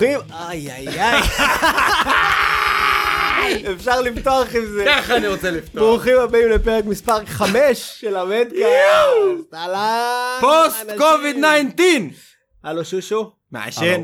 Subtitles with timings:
[0.00, 1.19] ברוכים, איי איי איי.
[3.74, 4.84] אפשר לפתוח עם זה.
[4.86, 5.82] ככה אני רוצה לפתוח.
[5.82, 9.54] ברוכים הבאים לפרק מספר 5 של המדקאסט.
[9.54, 10.38] אהלן.
[10.40, 10.86] פוסט.
[10.98, 11.94] קוביד 19!
[12.62, 13.32] הלו שושו.
[13.50, 14.02] מעשן.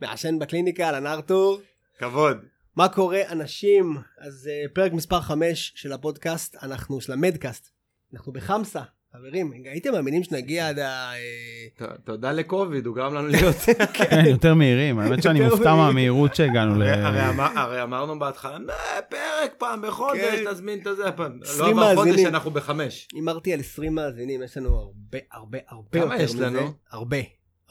[0.00, 1.60] מעשן בקליניקה, אהלן ארתור.
[1.98, 2.38] כבוד.
[2.76, 3.96] מה קורה אנשים?
[4.18, 7.70] אז אה, פרק מספר 5 של הפודקאסט, אנחנו, של המדקאסט.
[8.14, 8.82] אנחנו בחמסה.
[9.16, 11.12] חברים, הייתם מאמינים שנגיע עד ה...
[11.12, 13.56] אה, תודה לקוביד, הוא גרם לנו להיות...
[13.94, 14.98] כן, יותר מהירים.
[14.98, 15.74] האמת שאני מופתע.
[15.74, 16.82] מהמהירות שהגענו ל...
[16.82, 20.50] הרי- הרי אמר- הרי אמרנו בהתחלה, "אה, פרק פעם בחודש, כן.
[20.50, 21.12] נזמין את זה.
[21.16, 22.20] פעם." לא 20 עבר חודש.
[22.20, 23.08] אנחנו בחמש.
[23.14, 26.46] הימרתי על 20 מאזינים, יש לנו הרבה הרבה הרבה כמה יותר יש מזה.
[26.46, 26.70] לנו?
[26.92, 27.16] הרבה,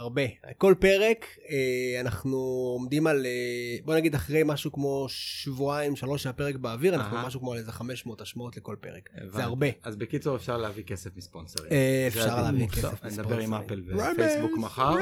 [0.02, 0.22] הרבה.
[0.58, 2.38] כל פרק אה, אנחנו
[2.78, 7.18] עומדים על, אה, בוא נגיד אחרי משהו כמו שבועיים, שלוש שהפרק באוויר, אנחנו.
[7.28, 9.10] משהו כמו על איזה 500 השמעות לכל פרק.
[9.26, 9.68] זה הרבה.
[9.84, 11.72] אז בקיצור, אפשר להביא כסף מספונסרים.
[11.72, 12.42] אה, אפשר.
[12.42, 14.00] להביא כסף אני אדבר עם מספונסרים.
[14.00, 14.96] אפל ופייסבוק מחר.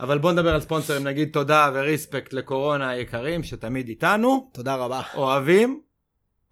[0.00, 5.02] אבל בוא נדבר על ספונסרים, נגיד תודה וריספקט לקורונה היקרים, שתמיד איתנו, תודה רבה.
[5.14, 5.80] אוהבים,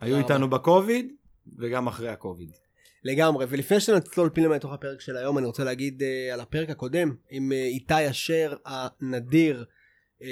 [0.01, 1.13] היו איתנו בקוביד,
[1.59, 2.66] וגם אחרי הקוביד.
[3.07, 7.15] לגמרי, ולפני שנצלול פנימה לתוך הפרק של היום, אני רוצה להגיד uh, על הפרק הקודם
[7.31, 9.65] עם uh, איתי אשר הנדיר.
[10.21, 10.25] Uh,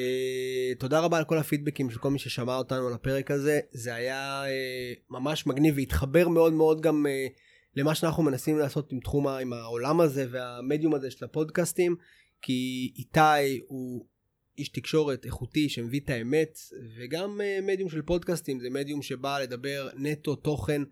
[0.78, 4.42] תודה רבה על כל הפידבקים של כל מי ששמע אותנו על הפרק הזה, זה היה
[4.44, 4.48] uh,
[5.10, 7.32] ממש מגניב והתחבר מאוד מאוד גם uh,
[7.76, 11.96] למה שאנחנו מנסים לעשות עם תחום, עם העולם הזה והמדיום הזה של הפודקאסטים,
[12.42, 14.06] כי איתי הוא
[14.58, 16.58] איש תקשורת איכותי שמביא את האמת,
[16.98, 20.82] וגם uh, מדיום של פודקאסטים, זה מדיום שבא לדבר נטו תוכן.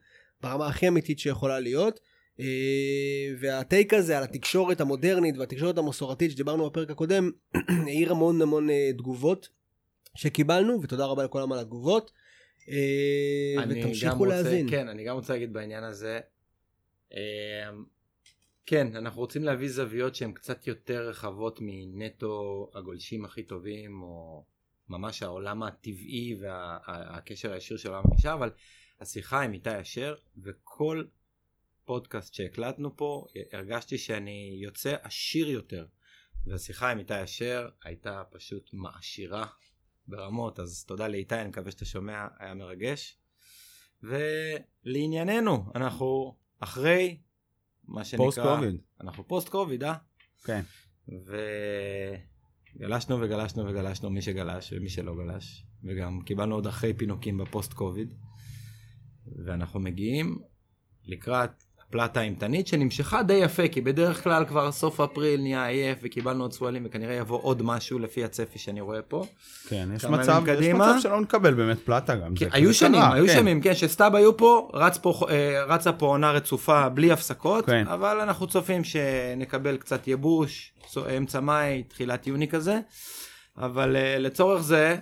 [0.42, 2.00] ברמה הכי אמיתית שיכולה להיות.
[2.40, 7.30] אה, והטייק הזה על התקשורת המודרנית והתקשורת המסורתית שדיברנו בפרק הקודם,
[7.86, 9.48] העיר המון המון אה, תגובות
[10.14, 12.12] שקיבלנו, ותודה רבה לכולם על התגובות.
[12.68, 14.70] אה, ותמשיכו להאזין.
[14.70, 16.20] כן, אני גם רוצה להגיד בעניין הזה,
[18.66, 24.44] כן, אנחנו רוצים להביא זוויות שהן קצת יותר רחבות מנטו הגולשים הכי טובים, או
[24.88, 28.50] ממש העולם הטבעי והקשר הישיר של העולם הגישה, אבל
[29.02, 31.04] השיחה עם איתי אשר, וכל
[31.84, 35.86] פודקאסט שהקלטנו פה, הרגשתי שאני יוצא עשיר יותר.
[36.46, 39.46] והשיחה עם איתי אשר הייתה פשוט מעשירה
[40.08, 43.18] ברמות, אז תודה לאיתי, אני מקווה שאתה שומע, היה מרגש.
[44.02, 47.18] ולענייננו, אנחנו אחרי
[47.84, 48.26] מה שנקרא...
[48.26, 48.80] post COVID.
[49.00, 49.94] אנחנו post COVID, אה?
[50.44, 50.62] כן.
[52.76, 57.72] וגלשנו וגלשנו וגלשנו מי שגלש ומי שלא גלש, וגם קיבלנו עוד אחרי פינוקים ב post
[57.72, 58.14] COVID.
[59.46, 60.38] ואנחנו מגיעים
[61.06, 61.50] לקראת
[61.92, 66.52] הפלטה האימתנית שנמשכה די יפה, כי בדרך כלל כבר סוף אפריל נהיה עייף וקיבלנו עוד
[66.52, 69.24] סואלים וכנראה יבוא עוד משהו לפי הצפי שאני רואה פה.
[69.68, 70.66] כן, יש מצב, יש.
[70.66, 72.34] מצב שלא נקבל באמת פלטה גם.
[72.34, 73.32] כי זה היו שנים, קרה, היו כן.
[73.32, 77.86] שנים, כן, שסתיו היו פה, רץ פה, אה, רצה פה עונה רצופה בלי הפסקות, כן.
[77.86, 80.72] אבל אנחנו צופים שנקבל קצת ייבוש,
[81.16, 82.80] אמצע מאי, תחילת יוני כזה,
[83.58, 84.96] אבל אה, לצורך זה,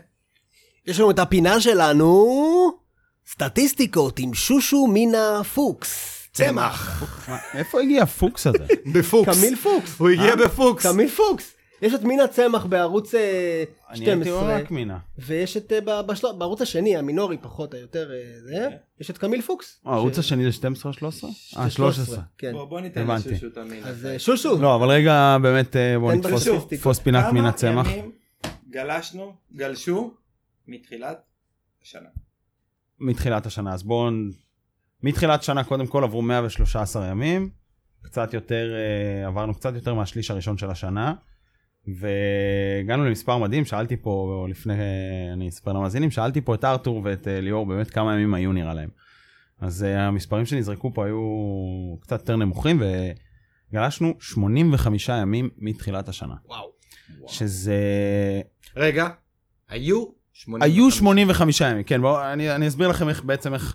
[0.87, 2.80] יש לנו את הפינה שלנו,
[3.33, 6.21] סטטיסטיקות עם שושו מינה פוקס.
[6.33, 7.03] צמח.
[7.55, 8.67] איפה הגיע הפוקס הזה?
[8.95, 10.01] בפוקס, קמיל פוקס.
[10.01, 11.55] הוא הגיע בפוקס, קמיל פוקס.
[11.83, 14.57] יש את מינה צמח בערוץ אה, אני הייתי 12.
[14.57, 14.99] רק מינה.
[15.19, 16.33] ויש את, אה.
[16.33, 18.69] בערוץ השני, המינורי פחות או יותר, אה, זה,
[19.01, 19.81] יש את קמיל פוקס.
[19.85, 21.31] הערוץ השני זה 12 או 13?
[21.31, 22.19] זה אה, 13.
[22.39, 22.53] כן.
[22.53, 23.11] בוא, ניתן.
[23.11, 23.85] לשושו את המין.
[23.85, 24.59] אז אה, שושו.
[24.61, 27.87] לא, אבל רגע, באמת, אה, בוא נתפוס פינת מינה צמח.
[28.71, 30.15] גלשנו, גלשו,
[30.69, 31.23] מתחילת
[31.83, 32.09] השנה.
[33.01, 34.11] מתחילת השנה, אז בואו...
[35.03, 37.51] מתחילת שנה קודם כל עברו 113 ימים,
[38.03, 41.15] קצת יותר, אה, עברנו קצת יותר מהשליש הראשון של השנה,
[41.87, 47.29] והגענו למספר מדהים, שאלתי פה לפני, אה, אני אספר למאזינים, שאלתי פה את ארתור ואת
[47.29, 48.89] אה, ליאור באמת כמה ימים היו נראה להם.
[49.61, 52.83] אז המספרים שנזרקו פה היו קצת יותר נמוכים,
[53.73, 56.71] וגלשנו 85 ימים מתחילת השנה, וואו.
[57.27, 57.81] שזה...
[58.77, 59.09] רגע,
[59.69, 60.20] היו 85.
[60.61, 63.75] היו 85 ימים, כן, בואו, אני, אני אסביר לכם איך בעצם איך,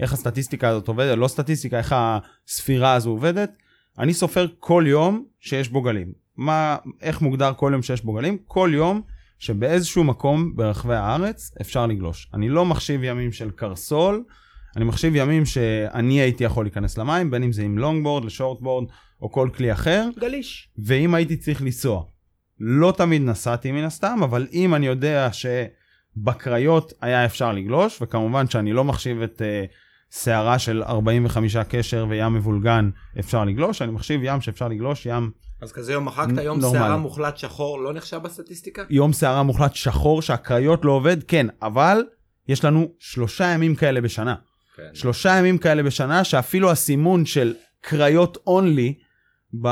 [0.00, 3.50] איך הסטטיסטיקה הזאת עובדת, לא סטטיסטיקה, איך הספירה הזו עובדת.
[3.98, 6.12] אני סופר כל יום שיש בו גלים.
[6.36, 8.38] מה, איך מוגדר כל יום שיש בו גלים?
[8.46, 9.02] כל יום
[9.38, 12.30] שבאיזשהו מקום ברחבי הארץ אפשר לגלוש.
[12.34, 14.24] אני לא מחשיב ימים של קרסול,
[14.76, 18.88] אני מחשיב ימים שאני הייתי יכול להיכנס למים, בין אם זה עם לונגבורד, לשורטבורד
[19.22, 20.68] או כל כלי אחר, גליש.
[20.78, 22.04] ואם הייתי צריך לנסוע.
[22.60, 25.28] לא תמיד נסעתי מן הסתם, אבל אם אני יודע
[26.16, 29.72] שבקריות היה אפשר לגלוש, וכמובן שאני לא מחשיב את uh,
[30.10, 35.30] סערה של 45 קשר וים מבולגן אפשר לגלוש, אני מחשיב ים שאפשר לגלוש, ים
[35.62, 36.60] אז כזה יום מחקת יום.
[36.60, 38.82] שערה מוחלט שחור לא נחשב בסטטיסטיקה?
[38.90, 42.04] יום סערה מוחלט שחור שהקריות לא עובד, כן, אבל
[42.48, 44.34] יש לנו שלושה ימים כאלה בשנה.
[44.76, 44.90] כן.
[44.94, 48.94] שלושה ימים כאלה בשנה שאפילו הסימון של קריות only
[49.62, 49.68] ב...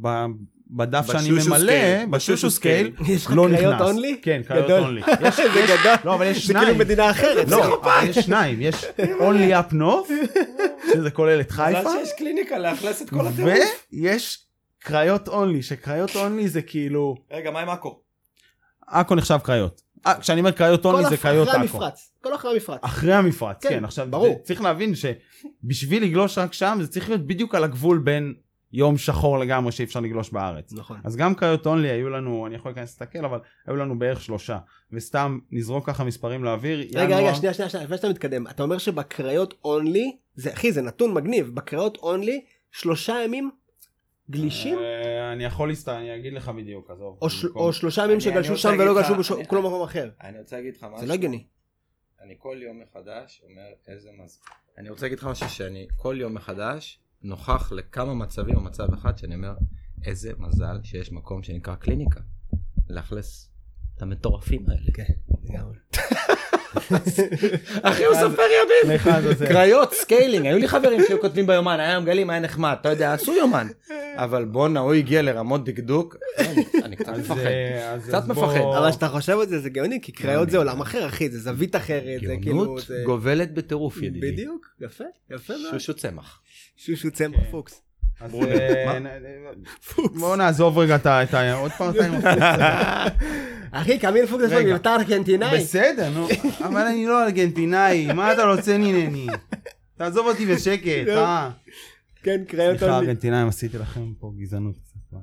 [0.00, 0.08] ב...
[0.76, 2.06] בדף שאני בשושו ממלא, scale.
[2.10, 3.88] בשושו scale, יש לך לא קריות נכנס.
[3.88, 4.18] only?
[4.22, 4.70] כן, קריות.
[4.70, 5.00] only.
[5.36, 5.94] זה גדול.
[6.04, 6.78] לא, אבל יש זה כאילו שניים.
[6.78, 7.48] מדינה אחרת.
[7.48, 8.84] לא, אבל יש שניים, יש
[9.20, 10.08] only up north,
[10.94, 13.52] שזה כולל את חיפה, מזל שיש קליניקה לאכלס את כל הטירוף.
[13.92, 14.38] ויש
[14.78, 18.00] קריות only, שקריות only זה כאילו, רגע, מה עם עכו?
[18.86, 19.80] עכו נחשב קריות.
[20.06, 21.58] אה, כשאני אומר קריות כל אונלי זה אחרי קריות עכו.
[21.58, 22.12] המפרץ.
[22.22, 22.80] כל אחרי המפרץ.
[22.82, 24.40] אחרי המפרץ, כן, כן, עכשיו, ברור.
[24.44, 28.34] צריך להבין שבשביל לגלוש רק שם, זה צריך להיות בדיוק על הגבול בין
[28.72, 30.72] יום שחור לגמרי שאי אפשר לגלוש בארץ.
[30.72, 31.00] נכון.
[31.04, 34.58] אז גם קריות אונלי היו לנו, אני יכול להיכנס להסתכל, אבל היו לנו בערך שלושה.
[34.92, 36.78] וסתם נזרוק ככה מספרים לאוויר.
[36.94, 38.46] רגע, ינואר- רגע, שנייה, שנייה, שנייה, לפני שאתה מתקדם.
[38.46, 43.50] אתה אומר שבקריות אונלי, זה, אחי, זה נתון מגניב, בקריות אונלי, שלושה ימים
[44.30, 44.78] גלישים?
[44.78, 47.18] אה, אני יכול להסתכל, אני אגיד לך בדיוק, עזוב.
[47.22, 50.10] או של- במקום- או שלושה ימים שגלשו שם ולא גלשו כלום מקום אחר.
[50.20, 50.98] אני רוצה להגיד לך משהו.
[51.00, 51.44] זה לא הגיוני.
[52.22, 54.38] אני כל יום מחדש אומר איזה מזל.
[54.78, 59.18] אני רוצה להגיד לך משהו שאני כל יום מחדש נוכח לכמה מצבים או מצב אחד
[59.18, 59.54] שאני אומר
[60.04, 62.20] איזה מזל שיש מקום שנקרא קליניקה.
[62.88, 63.51] לאכלס
[64.02, 64.80] המטורפים האלה.
[64.94, 65.12] כן,
[65.44, 65.74] לגמרי.
[67.82, 68.98] אחי הוא סופר ימים.
[69.48, 73.12] קריות scaling היו לי חברים שהיו כותבים ביומן היה יום גלים היה נחמד אתה יודע
[73.12, 73.66] עשו יומן
[74.16, 77.36] אבל בואנה הוא הגיע לרמות דקדוק אני- אני קצת מפחד.
[77.36, 78.60] אה, קצת מפחד.
[78.78, 81.76] אבל כשאתה חושב על זה, זה גאוני, כי קריות זה עולם אחר, אחי, זה זווית
[81.76, 82.58] אחרת, זה כאילו...
[82.58, 84.32] גאונות זה- גובלת בטירוף ידידי.
[84.32, 85.72] בדיוק, יפה, יפה מאוד.
[85.72, 86.40] שושו צמח.
[86.76, 87.50] שושו צמח כן.
[87.50, 87.82] פוקס.
[88.22, 88.44] אז, ברור.
[88.44, 88.98] אה,
[90.14, 91.54] בואו נעזוב רגע את ה...
[91.54, 93.26] עוד פעם אתה עם הפוקס.
[93.70, 94.74] אחי, קמיל פוקס זה רגע.
[94.74, 95.58] מבטא ארגנטינאי.
[95.58, 96.28] בסדר, נו.
[96.66, 99.26] אבל אני לא ארגנטינאי, מה אתה רוצה ממני?
[99.96, 101.50] תעזוב אותי בשקט, אה?
[102.22, 103.06] כן, סליחה, אונלי.
[103.06, 105.16] ארגנטינאים, עשיתי לכם פה גזענות קצת.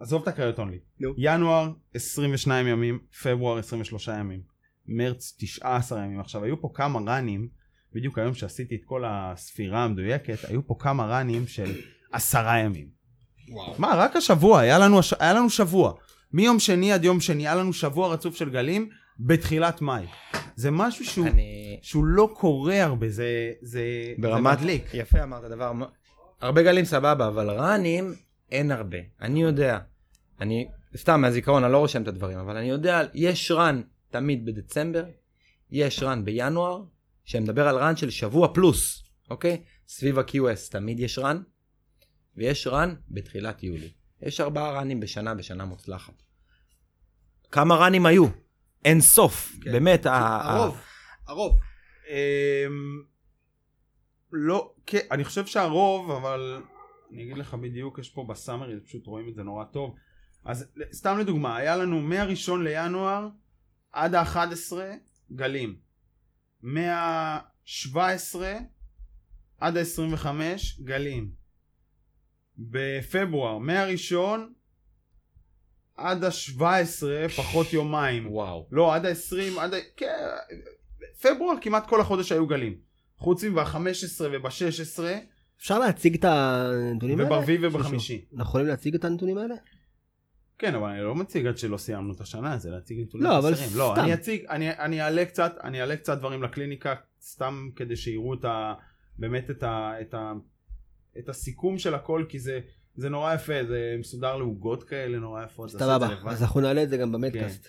[0.00, 0.78] עזוב את הקריות אונלי.
[1.00, 1.14] נו.
[1.18, 4.40] ינואר 22 ימים, פברואר 23 ימים,
[4.86, 6.20] מרץ 19 ימים.
[6.20, 7.48] עכשיו, היו פה כמה ראנים,
[7.92, 11.72] בדיוק היום שעשיתי את כל הספירה המדויקת, היו פה כמה ראנים של
[12.14, 12.88] עשרה ימים.
[13.78, 15.92] מה, רק השבוע, היה לנו, הש- היה לנו שבוע.
[16.32, 18.88] מיום שני עד יום שני, היה לנו שבוע רצוף של גלים
[19.20, 20.06] בתחילת מאי.
[20.56, 23.82] זה משהו שהוא, אני שהוא לא קורה הרבה, זה, זה,
[24.18, 24.84] ברמת זה מדליק.
[24.94, 25.72] יפה אמרת דבר
[26.40, 28.14] הרבה גלים סבבה אבל ראנים
[28.52, 29.78] אין הרבה אני יודע
[30.40, 35.04] אני סתם מהזיכרון אני לא רושם את הדברים אבל אני יודע יש רן תמיד בדצמבר
[35.70, 36.82] יש רן בינואר
[37.24, 41.42] שמדבר על רן של שבוע פלוס אוקיי סביב ה-QS תמיד יש רן
[42.36, 43.92] ויש רן בתחילת יולי
[44.22, 46.22] יש ארבעה רנים בשנה בשנה מוצלחת
[47.52, 48.26] כמה רנים היו
[48.84, 49.72] אין סוף כן.
[49.72, 50.80] באמת הרוב,
[51.26, 51.58] הרוב.
[52.08, 53.02] אמ,
[54.32, 56.62] לא, כן, אני חושב שהרוב, אבל
[57.12, 59.94] אני אגיד לך בדיוק, יש פה בסאמרי, פשוט רואים את זה נורא טוב.
[60.44, 63.28] אז סתם לדוגמה, היה לנו מהראשון לינואר
[63.92, 64.72] עד ה-11
[65.32, 65.76] גלים.
[66.62, 68.36] מה-17
[69.58, 70.26] עד ה-25
[70.80, 71.43] גלים.
[72.58, 74.52] בפברואר, מהראשון
[75.96, 78.32] עד ה-17 פחות יומיים.
[78.32, 79.76] וואו לא, עד ה-20, עד ה...
[79.96, 80.14] כן,
[81.22, 82.78] פברואר כמעט כל החודש היו גלים.
[83.16, 85.00] חוץ מב-15 וב-16,
[85.58, 87.30] אפשר להציג את הנתונים האלה?
[87.30, 88.24] וברביעי ובחמישי.
[88.32, 89.54] אנחנו יכולים להציג את הנתונים האלה?
[90.58, 93.54] כן, אבל אני לא מציג עד שלא סיימנו את השנה, זה להציג נתונים לא, אבל
[93.54, 93.78] חסרים.
[93.78, 94.04] לא, סתם.
[94.04, 98.44] אני אציג, אני, אני אעלה קצת, אני אעלה קצת דברים לקליניקה, סתם כדי שיראו את
[98.44, 98.74] ה...
[99.18, 99.92] באמת את ה...
[100.00, 100.32] את ה...
[101.18, 102.60] את הסיכום של הכל, כי זה,
[102.96, 105.70] זה נורא יפה, זה מסודר לעוגות כאלה נורא יפות.
[105.70, 106.08] סבבה.
[106.26, 107.68] אז אנחנו נעלה את זה גם במדקאסט.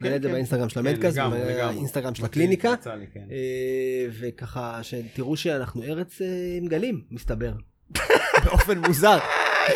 [0.00, 0.34] נעלה את זה כן.
[0.34, 1.18] באינסטגרם של כן, המדקאסט.
[1.18, 2.74] באינסטגרם של הקליניקה.
[3.12, 3.26] כן.
[3.30, 6.26] אה, וככה שתראו שאנחנו ארץ אה,
[6.58, 7.52] עם גלים, מסתבר.
[8.44, 9.18] באופן מוזר.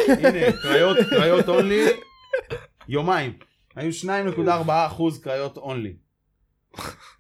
[0.09, 1.87] הנה, קריות, קריות אונלי,
[2.89, 3.33] יומיים.
[3.77, 5.97] היו 2.4 אחוז קריות אונלי.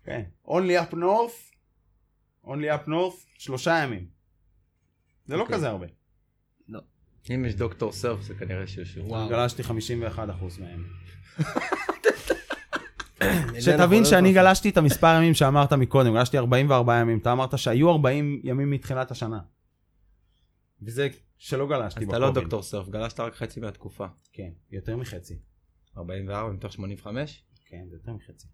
[0.05, 0.23] כן.
[0.45, 1.51] אונלי אפ נורף,
[2.45, 4.18] אונלי אפ נורף, שלושה ימים.
[5.29, 5.57] זה לא אוקיי.
[5.57, 5.87] כזה הרבה.
[7.31, 9.01] אם יש דוקטור סרף זה כנראה שושו.
[9.05, 9.29] וואו.
[9.29, 10.87] גלשתי 51 אחוז מהם.
[13.61, 14.33] שתבין לא שאני.
[14.33, 19.11] גלשתי את המספר ימים שאמרת מקודם, גלשתי 44 ימים, אתה אמרת שהיו 40 ימים מתחילת
[19.11, 19.41] השנה.
[20.83, 21.09] וזה
[21.39, 22.33] שלא גלשתי אז אתה לא.
[22.33, 24.07] דוקטור סרף, גלשת רק חצי מהתקופה.
[24.33, 25.39] כן, יותר מחצי.
[25.97, 27.45] 44 מתוך 85?
[27.67, 28.47] כן, זה יותר מחצי.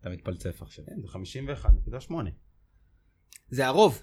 [0.00, 0.84] אתה מתפלצף עכשיו.
[0.86, 1.08] כן, זה
[2.08, 2.14] 51.8.
[3.48, 4.02] זה הרוב.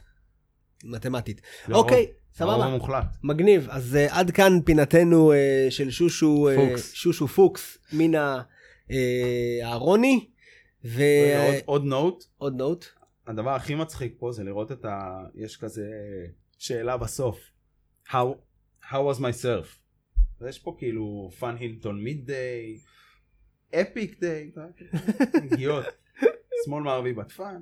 [0.84, 1.42] מתמטית.
[1.68, 1.84] זה הרוב.
[1.86, 2.66] אוקיי, הרוב סבבה.
[2.66, 3.06] המוחלט.
[3.24, 3.68] מגניב.
[3.70, 6.94] אז אה, עד כאן פינתנו אה, של שושו אה, פוקס.
[6.94, 8.12] שושו פוקס מן
[9.64, 10.14] הארוני.
[10.14, 12.24] עוד- ועוד עוד נוט,
[12.54, 12.86] נוט.
[13.28, 15.00] הדבר הכי מצחיק פה זה לראות את ה...
[15.36, 15.86] יש כזה
[16.58, 17.40] שאלה בסוף.
[18.08, 18.14] How,
[18.84, 19.68] how was my surf?
[20.42, 22.78] אז יש פה כאילו fun הילטון mid day,
[23.82, 24.52] epic day,
[25.52, 25.86] נגיעות.
[26.66, 27.62] שמאל מערבי but fun.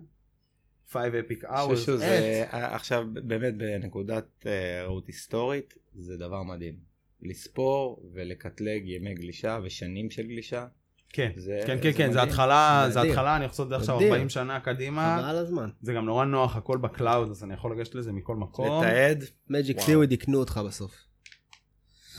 [0.92, 1.76] 5 epic hours.
[1.76, 6.76] שושו זה עכשיו באמת בנקודת אה, ראות היסטורית זה דבר מדהים.
[7.22, 10.66] לספור ולקטלג ימי גלישה ושנים של גלישה.
[11.14, 12.24] כן, זה- כן, זה כן, כן, זה.
[12.24, 13.02] התחלה, זה.
[13.02, 14.08] התחלה, אני יכול לעשות את זה עכשיו אדיר.
[14.14, 15.18] 40 שנה קדימה.
[15.20, 15.70] חבל על הזמן.
[15.82, 18.84] זה גם נורא נוח, הכל ב cloud, אז אני יכול לגשת לזה מכל מקום.
[18.84, 19.24] לתעד.
[19.50, 19.80] Magic.
[19.80, 20.92] Seaweed יקנו אותך בסוף.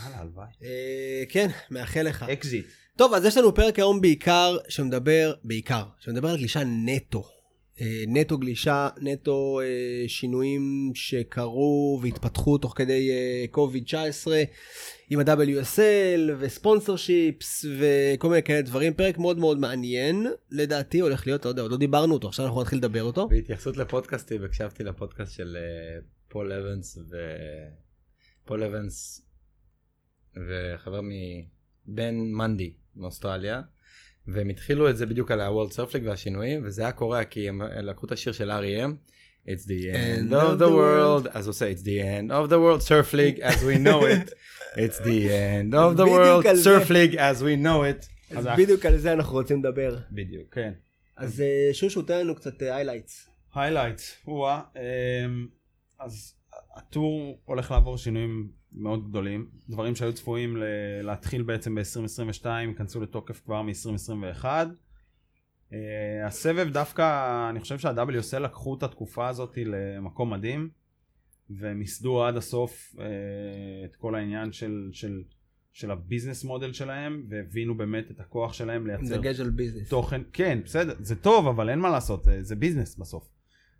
[0.05, 0.47] יאללה, הלוואי.
[0.63, 2.23] אה, כן, מאחל לך.
[2.23, 2.67] אקזיט.
[2.97, 7.29] טוב, אז יש לנו פרק היום בעיקר, שמדבר, בעיקר, שמדבר על גלישה נטו.
[7.81, 14.29] אה, נטו גלישה, נטו אה, שינויים שקרו והתפתחו תוך כדי אה, COVID-19
[15.11, 18.95] עם ה-WSL ו sponsorships וכל מיני כאלה דברים.
[18.95, 22.61] פרק מאוד מאוד מעניין, לדעתי הולך להיות, לא יודע, עוד לא דיברנו אותו, עכשיו אנחנו
[22.61, 23.29] נתחיל לדבר אותו.
[23.29, 25.57] בהתייחסות לפודקאסטים הקשבתי לפודקאסט של
[26.29, 26.99] פול אבנס
[28.45, 29.27] ופול אבנס
[30.37, 33.63] וחבר מבן מנדי מאוסטרליה
[34.33, 38.07] והם התחילו את זה בדיוק על Surf League והשינויים וזה היה קורה כי הם לקחו
[38.07, 39.11] את השיר של R.E.M.
[39.47, 42.83] It's the end of the world אז הוא עושה It's the end of the world
[42.83, 44.33] surf league as we know it
[44.77, 48.07] It's the end of the world surf league as we know it
[48.37, 48.47] אז.
[48.57, 49.99] בדיוק על זה אנחנו רוצים לדבר.
[50.11, 50.73] בדיוק כן.
[51.17, 53.29] אז אה, שושו, תן לנו קצת highlights.
[53.55, 54.61] highlight, וואה.
[54.77, 55.47] אמ,
[56.01, 56.35] אז
[56.77, 59.49] הטור הולך לעבור שינויים מאוד גדולים.
[59.69, 60.63] דברים שהיו צפויים ל-
[61.03, 64.45] להתחיל בעצם ב-2022, ייכנסו לתוקף כבר מ-2021.
[66.27, 70.69] הסבב דווקא, אני חושב שה-WSL לקחו את התקופה הזאת למקום מדהים,
[71.51, 73.05] והם ייסדו עד הסוף אה,
[73.85, 75.23] את כל העניין של, של,
[75.73, 79.89] של ה business model שלהם, והבינו באמת את הכוח שלהם לייצר זה גז'ל business.
[79.89, 83.29] תוכן, כן, בסדר, זה טוב, אבל אין מה לעשות, זה, זה business בסוף.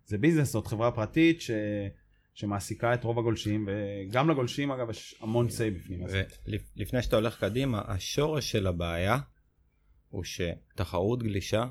[0.05, 1.51] זה ביזנס, זאת חברה פרטית ש,
[2.33, 6.05] שמעסיקה את רוב הגולשים, וגם לגולשים אגב יש המון סיי בפנים.
[6.05, 6.15] אז
[6.75, 9.17] ולפני שאתה הולך קדימה, השורש של הבעיה
[10.09, 11.65] הוא שתחרות גלישה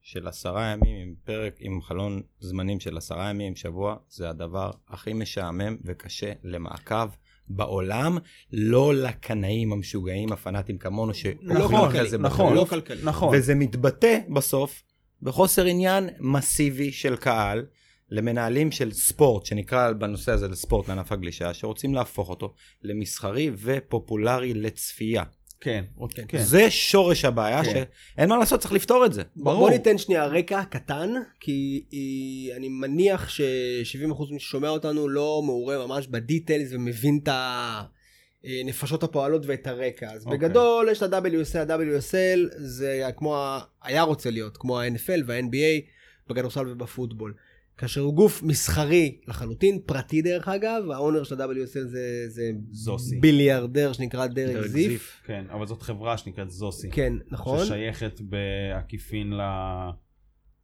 [0.00, 5.12] של עשרה ימים עם פרק, עם חלון זמנים של עשרה ימים, שבוע, זה הדבר הכי
[5.12, 7.08] משעמם וקשה למעקב
[7.48, 8.18] בעולם,
[8.52, 11.12] לא לקנאים המשוגעים הפנאטים כמונו,
[11.42, 12.66] נכון, כזה נכון, לא.
[12.70, 13.00] כלכלי.
[13.04, 14.82] נכון, וזה מתבטא בסוף
[15.22, 17.66] בחוסר עניין מסיבי של קהל
[18.10, 25.22] למנהלים של ספורט, שנקרא בנושא הזה לספורט לענף הגלישה, שרוצים להפוך אותו למסחרי ופופולרי לצפייה.
[25.60, 26.24] כן, עוד- כן.
[26.28, 26.38] כן.
[26.42, 27.82] זה שורש הבעיה, כן.
[28.16, 29.22] שאין מה לעשות, צריך לפתור את זה.
[29.36, 29.58] ברור.
[29.58, 31.10] בוא ניתן שנייה רקע קטן,
[31.40, 37.28] כי היא, אני מניח ש-70% מי ששומע אותנו לא מעורה ממש בדיטיילס ומבין את
[38.44, 40.10] הנפשות הפועלות ואת הרקע.
[40.12, 40.24] אז.
[40.26, 40.38] אוקיי.
[40.38, 45.90] בגדול יש ל-WSL, ה-WSL זה היה כמו, ה- היה רוצה להיות כמו ה-NFL וה-NBA
[46.30, 47.34] בכדורסל ובפוטבול.
[47.78, 53.16] כאשר הוא גוף מסחרי לחלוטין, פרטי דרך אגב, ה owner של ה-WSL זה, זה זוסי.
[53.16, 54.90] ביליארדר שנקרא דירק דירק זיף.
[54.90, 55.22] זיף.
[55.24, 57.64] כן, אבל זאת חברה שנקראת זוסי, כן, נכון.
[57.64, 59.42] ששייכת בעקיפין ל...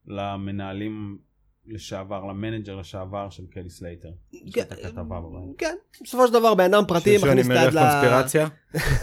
[0.07, 1.19] למנהלים
[1.67, 4.11] לשעבר, ל manager לשעבר של קלי סלייטר.
[4.33, 5.59] בבית.
[5.59, 7.81] כן, בסופו של דבר בן אדם פרטי מכניס את היד ל...
[7.81, 8.49] קונספירציה.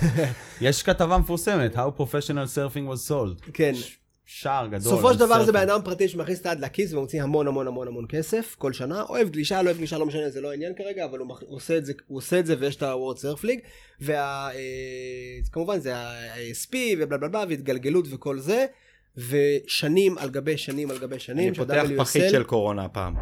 [0.62, 3.52] יש כתבה מפורסמת, How Professional Surfing was sold.
[3.54, 3.74] כן.
[4.34, 4.80] שער גדול.
[4.80, 5.52] בסופו של דבר זה.
[5.52, 9.02] בן אדם פרטי שמכניס את היד לכיס ומוציא המון המון המון המון כסף כל שנה.
[9.02, 11.56] אוהב גלישה, לא אוהב גלישה, לא משנה, זה לא העניין כרגע, אבל הוא, מח- הוא,
[11.56, 13.62] עושה, את זה, הוא עושה את זה ויש את ה-World Surf League.
[15.48, 18.66] וכמובן זה ה-ASP ובלה בלה בלה והתגלגלות וכל זה.
[19.18, 21.48] ושנים על גבי שנים על גבי שנים.
[21.48, 23.16] אני פותח פחית של קורונה הפעם.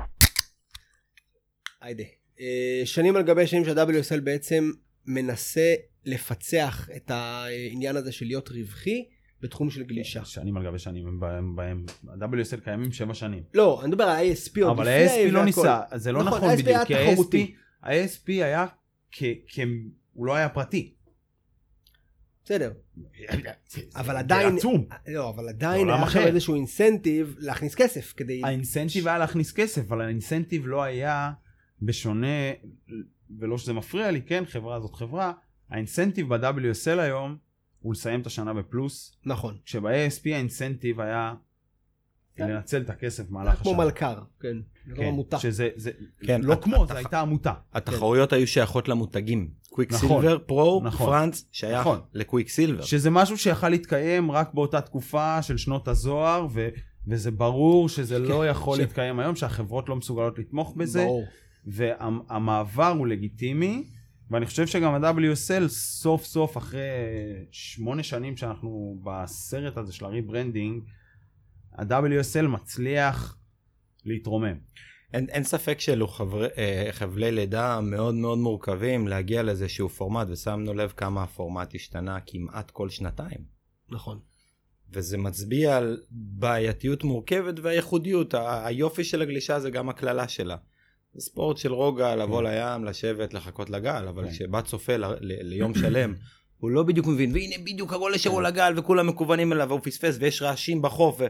[1.82, 2.04] היידה.
[2.40, 4.72] אה, שנים על גבי שנים שה-WSL בעצם
[5.06, 5.74] מנסה
[6.06, 9.06] לפצח את העניין הזה של להיות רווחי
[9.42, 10.26] בתחום של גלישה.
[10.26, 13.44] שנים על גבי שנים הם בהם, בהם, ה-WSL קיימים שבע שנים.
[13.54, 15.46] לא, אני מדבר על ה-ASP עוד אבל ה-ASP לא.
[15.46, 16.96] ניסה, זה לא נכון, נכון בדיוק, כי.
[16.96, 17.38] ה-ASP
[17.84, 18.66] ה-ASP היה
[19.12, 19.24] כ...
[19.48, 19.60] כ-
[20.14, 20.94] הוא לא היה פרטי.
[22.44, 22.72] בסדר.
[23.96, 24.86] אבל זה עדיין, עצום.
[25.08, 26.28] לא, אבל עדיין היה אחר.
[26.28, 28.42] איזשהו אינסנטיב להכניס כסף כדי...
[28.44, 31.32] האינסנטיב היה להכניס כסף, אבל האינסנטיב לא היה
[31.82, 32.28] בשונה,
[33.40, 35.34] ולא שזה מפריע לי, כן, חברה זאת חברה,
[35.70, 37.38] האינסנטיב ב-WSL היום
[37.80, 39.58] הוא לסיים את השנה בפלוס, נכון.
[39.66, 41.34] כשב-ASP האינסנטיב היה
[42.36, 42.50] כן.
[42.50, 43.84] לנצל את הכסף במהלך כמו השנה.
[43.86, 44.58] מלכר, כן.
[44.88, 45.40] לא כן, עמותה.
[45.40, 45.92] שזה, זה,
[46.26, 47.54] כן, לא את- כמו, זו הייתה עמותה.
[47.74, 49.50] התחרויות היו שייכות למותגים.
[49.70, 51.08] קוויק נכון, סילבר, פרו, נכון.
[51.08, 52.00] פרנץ, שייך נכון.
[52.14, 52.82] לקוויק סילבר.
[52.82, 56.68] שזה משהו שיכל להתקיים רק באותה תקופה של שנות הזוהר, ו,
[57.08, 61.26] וזה ברור שזה לא יכול ש- להתקיים היום, שהחברות לא מסוגלות לתמוך בזה, ברור.
[61.66, 63.88] והמעבר הוא לגיטימי,
[64.32, 66.80] ואני חושב שגם ה-WSL סוף סוף אחרי
[67.52, 70.84] שמונה שנים שאנחנו בסרט הזה של ה rebranding,
[71.74, 73.38] ה-WSL מצליח
[74.06, 74.58] להתרומם.
[75.14, 80.74] אין, אין ספק שאלו חברי, אה, חבלי לידה מאוד מאוד מורכבים להגיע לאיזשהו פורמט, ושמנו
[80.74, 83.46] לב כמה הפורמט השתנה כמעט כל שנתיים.
[83.90, 84.20] נכון.
[84.92, 88.34] וזה מצביע על בעייתיות מורכבת והייחודיות.
[88.38, 90.56] היופי של הגלישה זה גם הקללה שלה.
[91.14, 92.48] זה ספורט של רוגע, לבוא כן.
[92.48, 94.32] לים, לשבת, לחכות לגל, אבל כן.
[94.32, 96.14] כשבא צופה ל- ל- ליום שלם,
[96.58, 100.42] הוא לא בדיוק מבין, והנה בדיוק הגולש הוא לגל וכולם מכוונים אליו והוא פספס ויש
[100.42, 101.22] רעשים בחוף.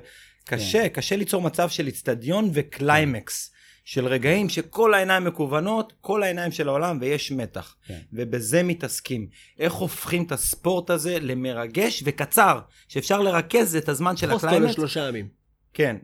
[0.44, 0.88] וקשה, כן.
[0.88, 3.52] קשה ליצור מצב של איצטדיון וקליימקס.
[3.84, 7.76] של רגעים שכל העיניים מכוונות, כל העיניים של העולם ויש מתח.
[7.88, 8.00] כן.
[8.14, 9.28] ובזה מתעסקים.
[9.60, 14.72] איך הופכים את הספורט הזה למרגש וקצר, שאפשר לרכז את הזמן של post ה climax.
[14.72, 15.39] לשלושה ימים.
[15.74, 15.98] כן.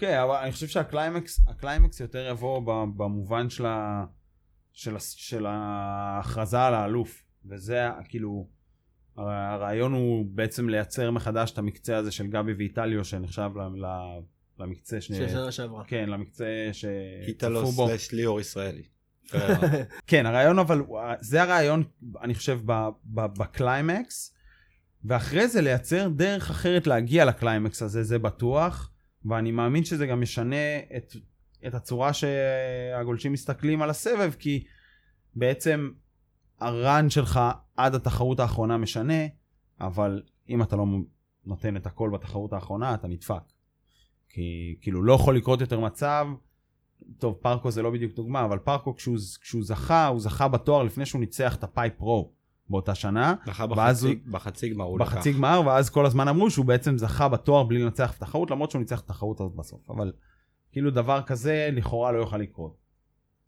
[0.00, 4.04] כן, אבל אני חושב שה climax, ה climax יותר יבוא ב- במובן של, ה,
[4.72, 7.22] של, ה, של ההכרזה על האלוף.
[7.46, 8.48] וזה ה- כאילו,
[9.16, 14.20] הר- הרעיון הוא בעצם לייצר מחדש את המקצה הזה של גבי ואיטלו שנחשב ל- ל-
[14.58, 15.06] למקצה ש...
[15.12, 15.84] של שנה שעברה.
[15.86, 17.88] כן, למקצה שצפו בו.
[17.88, 18.82] slash ליאור ישראלי.
[20.06, 20.82] כן, הרעיון אבל,
[21.20, 21.84] זה הרעיון,
[22.22, 24.34] אני חושב, ב- ב- בקליימקס,
[25.04, 28.90] ואחרי זה לייצר דרך אחרת להגיע לקליימקס הזה, זה בטוח,
[29.24, 31.16] ואני מאמין שזה גם ישנה את,
[31.66, 34.64] את הצורה שהגולשים מסתכלים על הסבב, כי
[35.34, 35.90] בעצם
[36.60, 37.40] ה run שלך
[37.76, 39.26] עד התחרות האחרונה משנה,
[39.80, 40.84] אבל אם אתה לא
[41.44, 43.42] נותן את הכל בתחרות האחרונה, אתה נדפק.
[44.28, 46.26] כי כאילו לא יכול לקרות יותר מצב
[47.18, 51.06] טוב, פרקו זה לא בדיוק דוגמה, אבל פרקו כשהוא, כשהוא זכה, הוא זכה בתואר לפני
[51.06, 52.32] שהוא ניצח את ה Pipe Pro
[52.70, 55.14] באותה שנה, זכה בחצי, הוא- בחצי גמר הוא לקח.
[55.14, 58.70] בחצי גמר, ואז כל הזמן אמרו שהוא בעצם זכה בתואר בלי לנצח את התחרות, למרות
[58.70, 59.90] שהוא ניצח את התחרות הזאת בסוף.
[59.90, 60.12] אבל
[60.72, 62.76] כאילו דבר כזה לכאורה לא יוכל לקרות.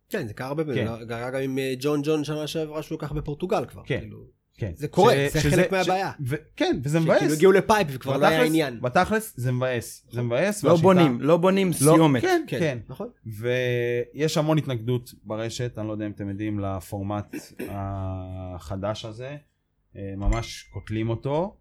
[0.09, 0.85] כן, זה קרה הרבה כן.
[0.87, 1.07] פעמים.
[1.07, 3.81] קרה גם עם אה, ג'ון ג'ון שנה שעברה שהוא לקח בפורטוגל כבר.
[3.85, 3.99] כן.
[3.99, 4.23] כאילו,
[4.57, 4.71] כן.
[4.75, 6.11] זה קורה, ש- זה שזה- חלק ש- מהבעיה.
[6.25, 7.33] ו- כן, וזה שכאילו מבאס.
[7.37, 8.81] הגיעו לפייפ וכבר לא היה עניין.
[8.81, 10.07] בתכלס זה מבאס.
[10.11, 10.63] זה מבאס.
[10.63, 12.21] לא והשיטה- בונים, לא בונים לא- סיומת.
[12.21, 12.77] כן, כן, כן.
[12.89, 13.07] נכון.
[13.25, 17.35] ויש המון התנגדות ברשת, אני לא יודע אם אתם יודעים, לפורמט
[17.69, 19.37] החדש הזה.
[19.95, 21.57] אה, ממש קוטלים אותו,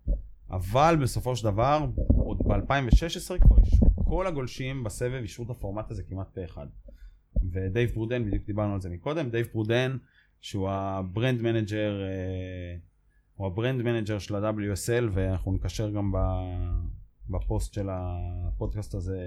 [0.51, 1.87] אבל בסופו של דבר,
[2.19, 6.67] עוד ב-2016 כבר אישרו, כל הגולשים בסבב אישרו את הפורמט הזה כמעט פה אחד.
[7.53, 9.97] ודייב פרודן, בדיוק דיברנו על זה מקודם, דייב פרודן,
[10.41, 12.77] שהוא ה brand manager, אה,
[13.37, 16.13] הוא ה brand manager של ה-WSL, ואנחנו נקשר גם
[17.31, 19.19] בפוסט של הפודקאסט הזה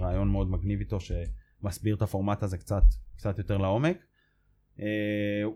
[0.00, 2.84] ריאיון מאוד מגניב איתו, שמסביר את הפורמט הזה קצת,
[3.16, 3.96] קצת יותר לעומק.
[4.76, 4.82] Uh,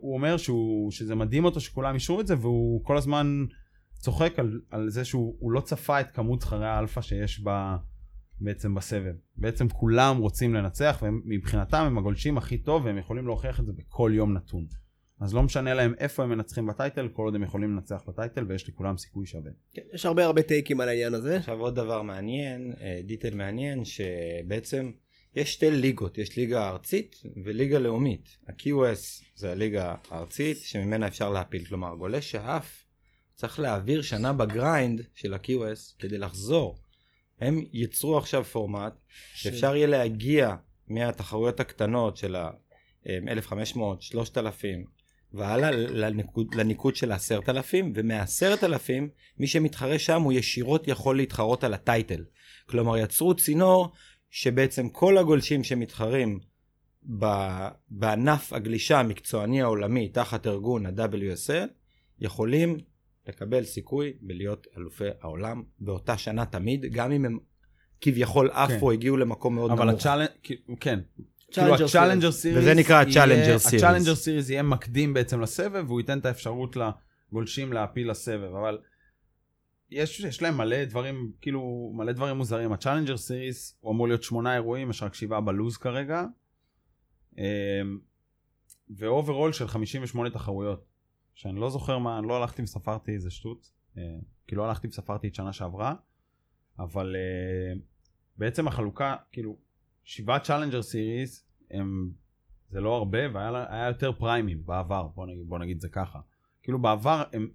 [0.00, 3.44] הוא אומר שהוא, שזה מדהים אותו שכולם אישרו את זה והוא כל הזמן
[3.94, 7.50] צוחק על, על זה שהוא הוא לא צפה את כמות זכרי האלפא שיש ב,
[8.40, 9.14] בעצם בסבב.
[9.36, 14.10] בעצם כולם רוצים לנצח ומבחינתם הם הגולשים הכי טוב והם יכולים להוכיח את זה בכל
[14.14, 14.66] יום נתון.
[15.20, 18.68] אז לא משנה להם איפה הם מנצחים בטייטל, כל עוד הם יכולים לנצח בטייטל ויש
[18.68, 19.50] לכולם סיכוי שווה.
[19.74, 21.36] כן, יש הרבה הרבה טייקים על העניין הזה.
[21.36, 24.90] עכשיו עוד דבר מעניין, אה, דיטל מעניין, שבעצם
[25.34, 28.36] יש שתי ליגות, יש ליגה ארצית וליגה לאומית.
[28.48, 32.84] ה-QS זה הליגה הארצית שממנה אפשר להעפיל, כלומר גולש שעף
[33.34, 36.78] צריך להעביר שנה ב grind של ה-QS כדי לחזור.
[37.40, 38.92] הם ייצרו עכשיו פורמט
[39.34, 40.54] שאפשר יהיה להגיע
[40.88, 44.95] מהתחרויות הקטנות של ה-1500, 3000
[45.34, 48.90] והלאה לניקוד, לניקוד של ה-10,000 ומה-10,000
[49.38, 52.24] מי שמתחרה שם הוא ישירות יכול להתחרות על ה title.
[52.68, 53.92] כלומר יצרו צינור
[54.30, 56.38] שבעצם כל הגולשים שמתחרים
[57.88, 61.68] בענף הגלישה המקצועני העולמי תחת ארגון ה-WSL
[62.20, 62.76] יכולים
[63.28, 67.38] לקבל סיכוי בלהיות אלופי העולם באותה שנה תמיד גם אם הם
[68.00, 68.92] כביכול עפו כן.
[68.92, 70.00] הגיעו למקום מאוד אבל נמוך.
[70.00, 70.28] ה Challenge
[70.80, 71.00] כן.
[71.56, 73.76] Challenger כאילו ה Challenger Series, וזה נקרא ה-Challenger Series.
[73.76, 78.78] ה Challenger Series יהיה מקדים בעצם לסבב והוא ייתן את האפשרות לגולשים להעפיל לסבב אבל
[79.90, 84.22] יש, יש להם מלא דברים כאילו מלא דברים מוזרים ה Challenger Series הוא אמור להיות
[84.22, 86.24] שמונה אירועים יש רק שבעה בלוז כרגע
[87.38, 87.98] אמ,
[88.90, 90.84] ו overall של 58 תחרויות
[91.34, 94.02] שאני לא זוכר מה אני לא הלכתי וספרתי איזה שטות אה,
[94.46, 95.94] כי לא הלכתי וספרתי את שנה שעברה
[96.78, 97.80] אבל אה,
[98.38, 99.56] בעצם החלוקה כאילו
[100.04, 102.10] שבעה Challenger Series הם
[102.68, 106.20] זה לא הרבה והיה יותר פריימים בעבר בוא נגיד, בוא נגיד זה ככה.
[106.62, 107.48] כאילו בעבר הם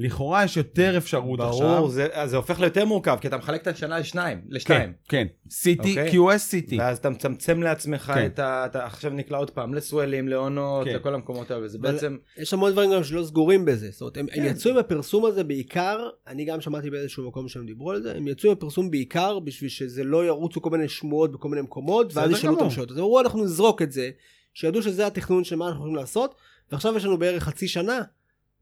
[0.00, 3.62] לכאורה יש יותר אפשרות עכשיו ברור, זה, אז זה הופך ליותר מורכב, כי אתה מחלק
[3.62, 4.92] את השנה לשניים, לשתיים.
[5.08, 6.34] כן סיטי אוקיי.
[6.34, 8.26] QS סיטי ואז אתה מצמצם לעצמך כן.
[8.26, 8.66] את ה...
[8.66, 10.94] אתה עכשיו נקלע עוד פעם לסוולים, לעונות, כן.
[10.94, 12.16] לכל המקומות האלה, וזה אבל- בעצם...
[12.38, 13.88] יש המון דברים גם שלא סגורים בזה.
[13.90, 14.40] זאת אומרת, הם, כן.
[14.40, 18.16] הם יצאו עם הפרסום הזה בעיקר, אני גם שמעתי באיזשהו מקום שהם דיברו על זה,
[18.16, 22.14] הם יצאו עם הפרסום בעיקר בשביל שזה לא ירוצו כל מיני שמועות בכל מיני מקומות,
[22.14, 22.74] ואז ישאלו אותם גמור.
[22.74, 22.90] שאלות.
[22.90, 24.10] אז אמרו, אנחנו נזרוק את זה,
[24.54, 26.34] שידעו שזה התכנון של מה אנחנו יכולים לעשות,
[26.72, 28.00] ועכשיו יש לנו בערך חצי שנה,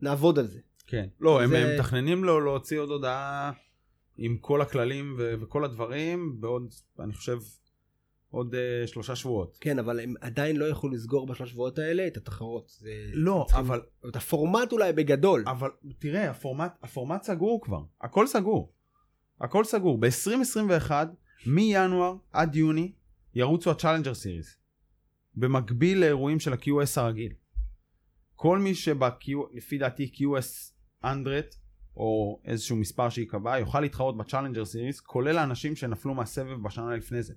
[0.00, 0.58] נעבוד על זה.
[0.90, 1.06] כן.
[1.20, 3.52] לא, הם, זה- הם מתכננים לו להוציא עוד הודעה
[4.16, 7.38] עם כל הכללים ו- וכל הדברים בעוד, אני חושב,
[8.30, 9.58] עוד אה, שלושה שבועות.
[9.60, 12.68] כן, אבל הם עדיין לא יכלו לסגור בשלושה שבועות האלה את התחרות.
[12.68, 12.90] זה...
[13.12, 15.44] לא, צריכים- אבל, את הפורמט אולי בגדול.
[15.46, 17.82] אבל תראה, הפורמט, הפורמט סגור כבר.
[18.00, 18.72] הכל סגור.
[19.40, 19.98] הכל סגור.
[20.00, 20.90] ב-2021,
[21.46, 22.92] מינואר עד יוני,
[23.34, 24.56] ירוצו ה-Challenger Series.
[25.34, 27.32] במקביל לאירועים של ה-QS הרגיל.
[28.34, 30.72] כל מי שב-Q, לפי דעתי QS
[31.04, 31.40] 100,
[31.96, 37.34] או איזשהו מספר שייקבע, יוכל להתחרות ב-Challenger Series, כולל האנשים שנפלו מהסבב בשנה לפני זה.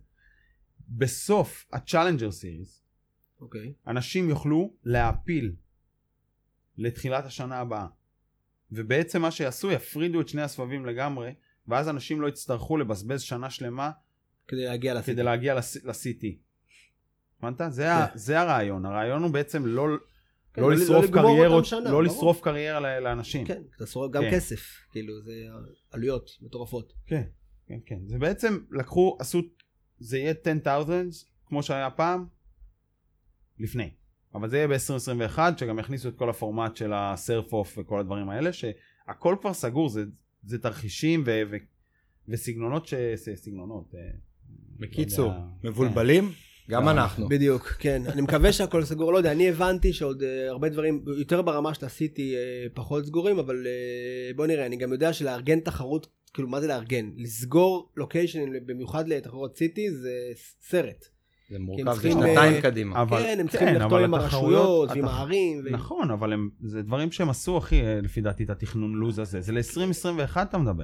[0.89, 2.81] בסוף ה-Challenger Series,
[3.41, 3.73] אוקיי.
[3.87, 5.55] אנשים יוכלו להעפיל
[6.77, 7.87] לתחילת השנה הבאה.
[8.71, 11.33] ובעצם מה שיעשו, יפרידו את שני הסבבים לגמרי,
[11.67, 13.91] ואז אנשים לא יצטרכו לבזבז שנה שלמה
[14.47, 15.11] כדי להגיע לסיטי.
[15.13, 16.25] כדי להגיע ל-CT.
[17.43, 17.61] הבנת?
[17.69, 18.85] זה, ה- זה הרעיון.
[18.85, 19.87] הרעיון הוא בעצם לא,
[20.53, 22.03] כן, לא לא- לשרוף לא קריירות, שנה, לא ברור.
[22.03, 23.45] לשרוף קריירה לאנשים.
[23.45, 24.31] כן, אתה שורף גם כן.
[24.35, 24.59] כסף.
[24.91, 25.33] כאילו, זה
[25.91, 26.93] עלויות מטורפות.
[27.07, 27.23] כן,
[27.67, 27.99] כן, כן.
[28.07, 29.41] זה בעצם לקחו, עשו,
[29.99, 32.25] זה יהיה 10,000 כמו שהיה פעם,
[33.59, 33.89] לפני.
[34.35, 38.53] אבל זה יהיה ב-2021, שגם יכניסו את כל הפורמט של הסרף אוף וכל הדברים האלה,
[38.53, 40.03] שהכל כבר סגור, זה,
[40.43, 41.55] זה תרחישים ו, ו,
[42.27, 42.93] וסגנונות ש...
[43.35, 43.95] סגנונות.
[43.95, 43.99] אה,
[44.79, 45.69] בקיצור, לא יודע.
[45.69, 46.23] מבולבלים?
[46.23, 46.31] גם
[46.71, 47.29] גם אנחנו.
[47.29, 48.01] בדיוק, כן.
[48.07, 49.11] אני מקווה שהכל סגור.
[49.13, 52.39] לא יודע, אני הבנתי שעוד אה, הרבה דברים, יותר ברמה של הסיטי, אה,
[52.73, 53.71] פחות סגורים, אבל אה,
[54.35, 57.09] בוא נראה, אני גם יודע שלארגן תחרות, כאילו, מה זה לארגן?
[57.17, 60.11] לסגור לוקיישן, במיוחד לתחרות סיטי, זה
[60.61, 61.05] סרט.
[61.49, 63.01] זה מורכב, הם זה שנתיים קדימה.
[63.01, 65.61] אבל- כן, הם כן, צריכים לחתום אבל עם הרשויות ועם התח- הערים.
[65.65, 69.41] ו- נכון, אבל הם, זה דברים שהם עשו, אחי, לפי דעתי, את התכנון לוז הזה.
[69.41, 70.83] זה ל-2021 אתה מדבר.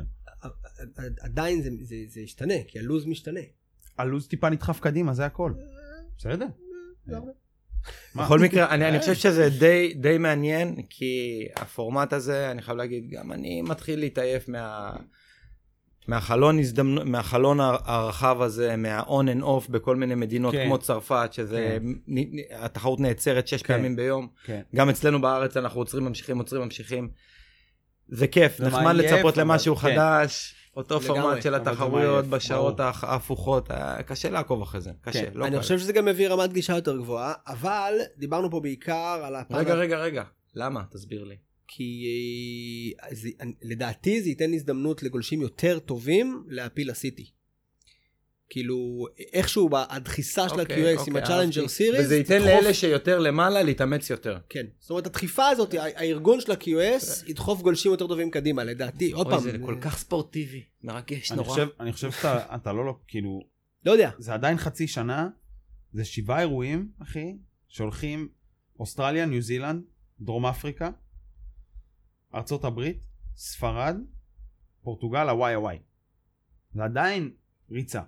[1.21, 3.39] עדיין זה- זה זה ישתנה, כי הלו"ז משתנה.
[3.97, 5.51] הלוז טיפה נדחף קדימה, זה הכל.
[6.17, 6.45] בסדר?
[7.13, 7.31] הרבה.
[8.15, 8.23] מה?
[8.25, 13.09] בכל מקרה, אני, אני חושב שזה די, די מעניין, כי הפורמט הזה, אני חייב להגיד,
[13.11, 14.95] גם אני מתחיל להתעייף מה,
[16.07, 17.11] מהחלון, הזדמנ...
[17.11, 20.65] מהחלון הר- הרחב הזה, מה-on and off בכל מיני מדינות, כן.
[20.65, 21.87] כמו צרפת, שזה, כן.
[22.07, 23.73] נ, נ, התחרות נעצרת שש כן.
[23.73, 24.27] פעמים ביום.
[24.45, 24.61] כן.
[24.75, 27.09] גם אצלנו בארץ אנחנו עוצרים, ממשיכים, עוצרים, ממשיכים.
[28.07, 29.81] זה כיף, נחמד לצפות אבל- למשהו כן.
[29.91, 35.31] חדש, אותו פורמט של התחרויות בשעות ההפוכות, אה, קשה לעקוב אחרי זה, קשה, כן.
[35.35, 35.61] לא אני קל.
[35.61, 39.55] חושב שזה גם מביא רמת גישה יותר גבוהה, אבל דיברנו פה בעיקר על הפן...
[39.55, 40.23] רגע, רגע, רגע,
[40.55, 40.83] למה?
[40.91, 41.35] תסביר לי.
[41.67, 42.03] כי
[43.03, 47.31] אה, זה, אני- לדעתי זה ייתן הזדמנות לגולשים יותר טובים להפיל לסיטי.
[48.49, 51.55] כאילו, איכשהו הדחיסה של אוקיי, ה-QS עם אוקיי, ה-Challenger.
[51.55, 54.39] Series, וזה ייתן תדחוף- לאלה שיותר למעלה להתאמץ יותר.
[54.49, 54.65] כן.
[54.79, 59.11] זאת אומרת, הדחיפה הזאת, הארגון של ה-QS ידחוף גולשים יותר טובים קדימה, לדעתי.
[59.11, 61.49] עוד אוי, פעם, זה כל כך ספורטיבי, מרגש אני נורא.
[61.49, 63.39] חושב, אני חושב שאתה אתה לא, לא, כאילו,
[63.85, 64.09] לא יודע.
[64.17, 65.29] זה עדיין חצי שנה,
[65.91, 68.29] זה שבעה אירועים, אחי, שהולכים
[68.79, 69.81] אוסטרליה, ניו זילנד,
[70.19, 70.89] דרום אפריקה,
[72.35, 72.97] ארצות הברית,
[73.35, 73.95] ספרד,
[74.81, 75.77] פורטוגל, הוואי הוואי.
[76.73, 77.31] זה עדיין
[77.71, 78.01] ריצה.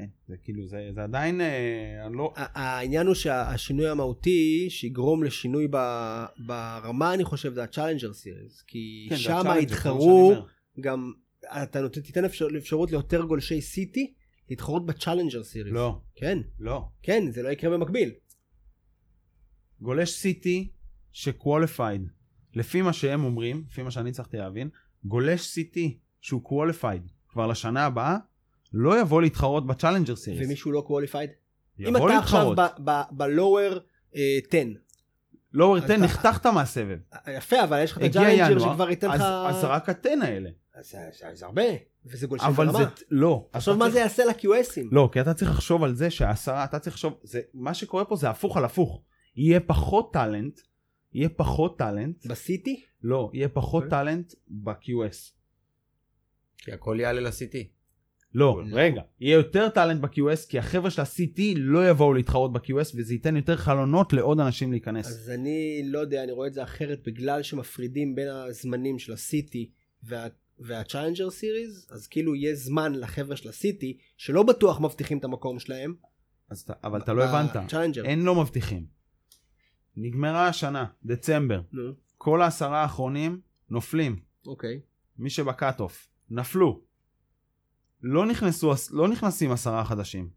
[0.00, 0.08] כן.
[0.28, 2.32] זה כאילו, זה, זה עדיין, אה, אני לא...
[2.36, 8.64] העניין הוא שהשינוי המהותי שיגרום לשינוי ב- ברמה, אני חושב, זה ה-Challenger Series.
[8.66, 9.42] כי כן, שם
[9.86, 10.46] אומר.
[10.80, 11.12] גם,
[11.62, 14.14] אתה נות- תיתן אפשר, אפשרות ליותר גולשי סיטי
[14.50, 15.72] להתחרות ב-Challenger Series.
[15.72, 16.88] לא, כן, לא.
[17.02, 18.10] כן, זה לא יקרה במקביל.
[19.80, 20.70] גולש סיטי
[21.12, 22.08] שקוואליפייד,
[22.54, 24.68] לפי מה שהם אומרים, לפי מה שאני הצלחתי להבין,
[25.04, 28.16] גולש CT שהוא qualified כבר לשנה הבאה,
[28.72, 30.46] לא יבוא להתחרות ב Challenger Series.
[30.46, 31.30] ומישהו לא qualified.
[31.80, 32.54] אם אתה עכשיו.
[33.10, 33.78] ב-lower
[34.12, 34.58] 10,
[35.52, 36.98] לואוור אז 10 אתה- נחתכת מהסבב.
[37.36, 39.20] יפה, אבל יש לך את ינואר, שכבר ייתן לך...
[39.20, 40.50] אז רק ה-10 האלה.
[40.80, 40.98] זה-
[41.32, 41.62] זה הרבה,
[42.06, 42.78] וזה גולשי אבל ברמה.
[42.78, 43.48] זה, לא.
[43.50, 44.86] תחשוב אתה מה זה יעשה ל-QSים.
[44.92, 48.16] לא, כי אתה צריך לחשוב על זה שהעשרה, אתה צריך לחשוב, זה, מה שקורה פה
[48.16, 49.02] זה הפוך על הפוך.
[49.36, 50.60] יהיה פחות talent,
[51.12, 52.84] יהיה פחות talent, ב CT?
[53.02, 53.98] לא, יהיה פחות אוקיי.
[53.98, 55.32] talent ב-QS.
[56.58, 57.56] כי הכל יעלה ל-CT.
[58.34, 63.14] לא, רגע, יהיה יותר talent ב-QS, כי החבר'ה של ה-CT לא יבואו להתחרות ב-QS, וזה
[63.14, 65.06] ייתן יותר חלונות לעוד אנשים להיכנס.
[65.06, 69.31] אז אני לא יודע, אני רואה את זה אחרת בגלל שמפרידים בין הזמנים של ה
[69.31, 69.70] CT
[70.02, 70.26] וה...
[70.58, 75.24] וה Challenger Series, אז כאילו יהיה זמן לחבר'ה של ה CT, שלא בטוח מבטיחים את
[75.24, 75.94] המקום שלהם.
[76.50, 77.56] אז אתה, אבל אתה לא הבנת.
[78.04, 78.86] אין לא מבטיחים.
[79.96, 83.40] נגמרה השנה, דצמבר, נו, כל העשרה האחרונים
[83.70, 84.20] נופלים.
[84.46, 84.80] אוקיי.
[85.18, 86.89] מי שבקאט אוף, נפלו.
[88.02, 90.28] לא נכנסו, לא נכנסים עשרה חדשים.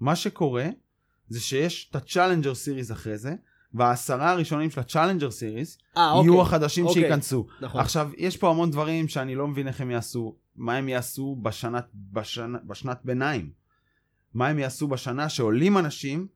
[0.00, 0.66] מה שקורה
[1.28, 3.34] זה שיש את ה-Challenger Series אחרי זה,
[3.74, 6.30] והעשרה הראשונים של Series אה, אוקיי.
[6.30, 7.02] יהיו החדשים אוקיי.
[7.02, 7.46] שייכנסו.
[7.60, 7.80] נכון.
[7.80, 10.36] עכשיו, יש פה המון דברים שאני לא מבין איך הם יעשו.
[10.56, 13.50] מה הם יעשו בשנת, בשנה, בשנת ביניים?
[14.34, 16.26] מה הם יעשו בשנה שעולים אנשים,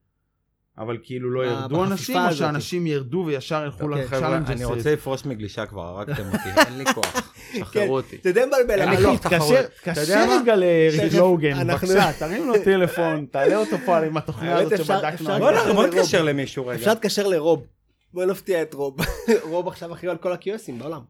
[0.79, 2.33] אבל כאילו לא ב- ירדו אנשים, או.
[2.33, 6.79] שאנשים ירדו וישר ילכו אוקיי, חבר'ה, לצ'אלנג' אני רוצה לפרוש מגלישה כבר, הרגתם אותי, אין
[6.79, 8.17] לי כוח, כן, שחררו אותי.
[8.23, 8.81] זה די מבלבל.
[8.81, 9.53] אין אבל לי לא, כוח תחרות.
[9.83, 10.39] אתה יודע תתקשר מה?
[10.43, 14.87] רגע לאריק תכף, לוגן, בבקשה, תרים לו טלפון, תעלה אותו פה עם התוכנית האמת, הזאת
[14.87, 15.39] שבדקנו.
[15.75, 15.87] בוא.
[15.87, 16.79] נתקשר למישהו רגע.
[16.79, 17.67] אפשר להתקשר לרוב.
[18.15, 18.97] בוא נפתיע את רוב.
[19.51, 21.01] רוב עכשיו אחראי על כל הקיוסים בעולם.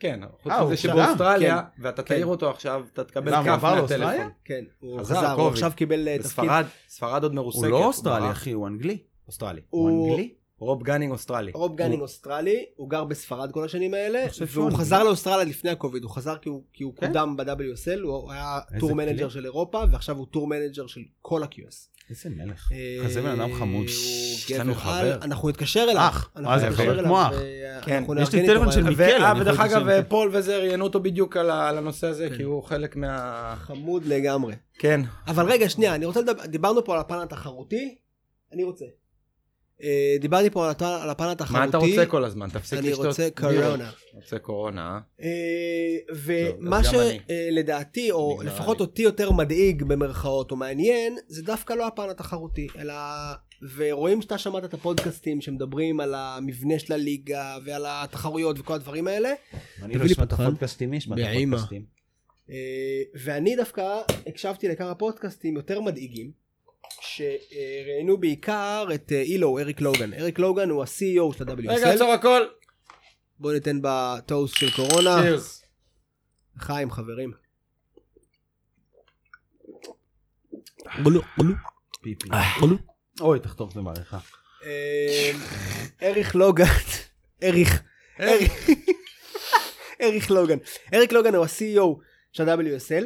[0.00, 0.76] כן, חוץ אה, מזה?
[0.76, 2.14] שבאוסטרליה, ואתה כן.
[2.14, 4.00] תעיר אותו עכשיו, אתה תקבל למה, כף עבר מהטלפון.
[4.00, 4.28] לאוסטרליה?
[4.44, 5.48] כן, הוא חזר, הוא.
[5.48, 6.44] עכשיו קיבל אה, תפקיד.
[6.44, 7.62] בספרד, ספרד עוד מרוסקת.
[7.62, 8.30] הוא לא אוסטרלי.
[8.30, 8.98] אחי, הוא אנגלי.
[9.28, 9.60] אוסטרלי.
[9.70, 10.30] הוא הוא אנגלי?
[10.58, 11.52] רוב גנינג אוסטרלי.
[11.54, 14.70] רוב גנינג אוסטרלי, הוא גר בספרד כל השנים האלה, והוא.
[14.70, 17.06] חזר לאוסטרליה לפני הקוביד, הוא חזר כי הוא- כי הוא כן?
[17.06, 18.94] קודם ב-WSL, הוא היה tour.
[18.94, 21.88] manager של אירופה, ועכשיו הוא tour manager של כל ה-QS.
[22.10, 22.72] איזה מלך.
[22.72, 23.84] אה, כזה בן אדם חמוד.
[23.84, 25.18] יש לנו חבר.
[25.22, 25.96] אנחנו נתקשר אליו.
[26.08, 26.30] אח.
[26.36, 27.32] אנחנו מה זה, נתקשר חבר אליו, כמו אח.
[27.32, 28.82] ואנחנו כן, יש לי טלפון של.
[28.82, 32.36] מיקל, ודרך אגב, פול וזה ראיינו אותו בדיוק על הנושא הזה, כן.
[32.36, 33.54] כי הוא חלק מה...
[33.58, 34.54] חמוד לגמרי.
[34.78, 35.00] כן.
[35.26, 37.94] אבל רגע, שנייה, אני רוצה לדבר, דיברנו פה על הפן התחרותי,
[38.52, 38.84] אני רוצה.
[39.82, 39.88] אה,
[40.20, 41.58] דיברתי פה על הפן- על הפן התחרותי.
[41.58, 42.48] מה אתה רוצה כל הזמן?
[42.48, 43.06] תפסיק אני לשתות.
[43.06, 43.62] רוצה בירות.
[43.64, 43.90] קורונה.
[44.14, 45.26] רוצה קורונה, אה?
[45.26, 46.14] אה,
[46.58, 47.18] ומה אני.
[47.28, 48.84] שלדעתי, או נגמר לפחות לי.
[48.84, 52.94] אותי יותר מדאיג במרכאות או מעניין, זה דווקא לא הפן התחרותי, אלא...
[53.76, 59.32] ורואים שאתה שמעת את הפודקאסטים שמדברים על המבנה של הליגה ועל התחרויות וכל הדברים האלה.
[59.82, 60.42] אני לא פתחן.
[60.44, 60.98] הפודקאסטים, מי.
[61.48, 61.84] הפודקאסטים?
[62.50, 62.56] אה,
[63.24, 63.82] ואני דווקא
[64.26, 66.30] הקשבתי לכמה פודקאסטים יותר מדאיגים,
[67.16, 70.14] שראיינו בעיקר את אה, אילו, אריק לוגן.
[70.14, 71.88] אריק לוגן הוא ה-CEO של רגע, ה-WSL.
[71.88, 72.42] עצור הכל.
[73.38, 75.22] בואו ניתן בטוסט של קורונה.
[76.58, 77.32] חיים, חברים.
[81.02, 81.54] גולו, גולו.
[82.02, 82.28] פיפי.
[82.60, 82.76] גולו.
[83.20, 84.18] אוי, תחתוך זה בעריכה.
[84.64, 85.32] אה,
[86.02, 86.64] אריך לוגן,
[87.42, 87.82] אריך,
[88.20, 88.52] אריך,
[90.02, 90.58] אריך לוגן,
[90.94, 92.00] אריק לוגן הוא ה-CEO
[92.32, 93.04] של ה-WSL,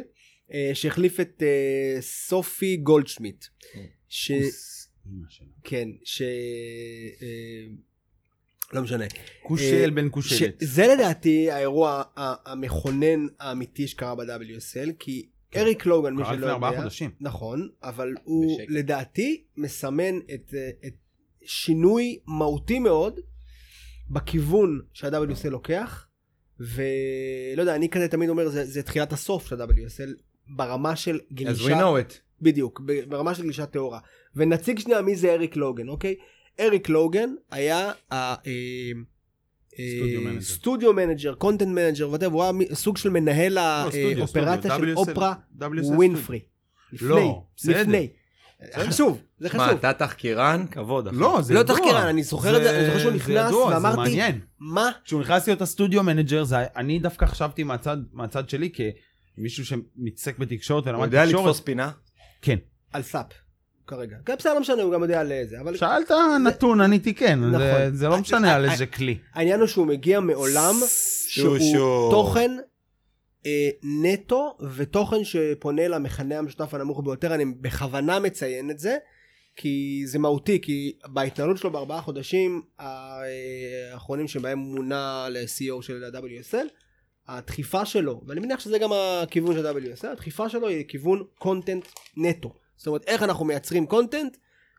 [0.53, 1.43] אה, שהחליף את
[1.99, 3.45] סופי גולדשמיט,
[4.11, 4.31] ש...
[5.63, 6.21] כן, ש...
[6.21, 7.67] אה,
[8.73, 9.05] לא משנה.
[9.43, 10.55] כושל אה, בן כושלת.
[10.59, 16.71] זה לדעתי האירוע המכונן האמיתי שקרה ב-WSL, כי אריק לוגן, מי קרה שלא לפני ארבעה
[16.71, 17.11] יודע, חודשים.
[17.21, 18.57] נכון, אבל הוא.
[18.67, 20.93] לדעתי מסמן את, אה, את
[21.43, 23.19] שינוי מהותי מאוד
[24.09, 26.07] בכיוון שה-WSL לוקח,
[26.59, 30.09] ולא יודע, אני כזה תמיד אומר, זה, זה תחילת הסוף של ה-WSL
[30.55, 32.13] ברמה של As we גלישה, know it.
[32.41, 33.99] בדיוק, ברמה של גלישה טהורה.
[34.35, 36.15] ונציג שנייה מי זה אריק לוגן, אוקיי?
[36.59, 37.91] אריק לוגן היה.
[38.11, 38.35] אה,
[39.79, 41.33] אה, studio manager.
[41.33, 44.77] content manager, whatever, הוא היה סוג של מנהל לא, האופרציה סטודיו.
[44.77, 45.33] של WSL אופרה
[45.83, 46.39] ווינפרי.
[46.93, 47.43] לפני, לא.
[47.65, 48.09] לפני.
[48.75, 49.63] חשוב, זה חשוב.
[49.63, 51.07] אתה תחקירן, כבוד.
[51.07, 51.17] אחי.
[51.17, 51.63] לא, זה לא.
[51.63, 54.39] תחקירן, אני זוכר את זה, אני זוכר שהוא נכנס ואמרתי, מעניין.
[54.59, 54.91] מה?
[55.05, 56.43] כשהוא נכנס להיות ה studio manager,
[56.75, 58.69] אני דווקא חשבתי מהצד, שלי
[59.35, 61.45] כמישהו שמתעסק בתקשורת הוא ולמד יודע תקשורת.
[61.45, 61.91] לתפוס פינה?
[62.41, 62.57] כן.
[62.93, 63.25] על סאפ,
[63.87, 64.17] כרגע.
[64.25, 66.11] כן, בסדר, לא משנה, הוא גם יודע על זה, אבל שאלת
[66.47, 67.39] נתון, עניתי כן.
[67.39, 67.59] נכון.
[67.59, 69.17] זה- זה לא משנה על אה, איזה כלי.
[69.33, 70.73] העניין הוא שהוא מגיע מעולם
[71.27, 72.07] שהוא שושו.
[72.11, 72.51] תוכן
[73.45, 73.69] אה,
[74.03, 78.97] נטו ותוכן שפונה למכנה המשותף הנמוך ביותר, אני בכוונה מציין את זה,
[79.55, 86.65] כי זה מהותי, כי בהתנהלות שלו בארבעה חודשים האחרונים שבהם מונה ל-CEO של ה-WSL,
[87.27, 91.85] הדחיפה שלו, ואני מניח שזה גם הכיוון של ה-WSL, הדחיפה שלו היא כיוון קונטנט
[92.17, 92.53] נטו.
[92.75, 94.37] זאת אומרת, איך אנחנו מייצרים קונטנט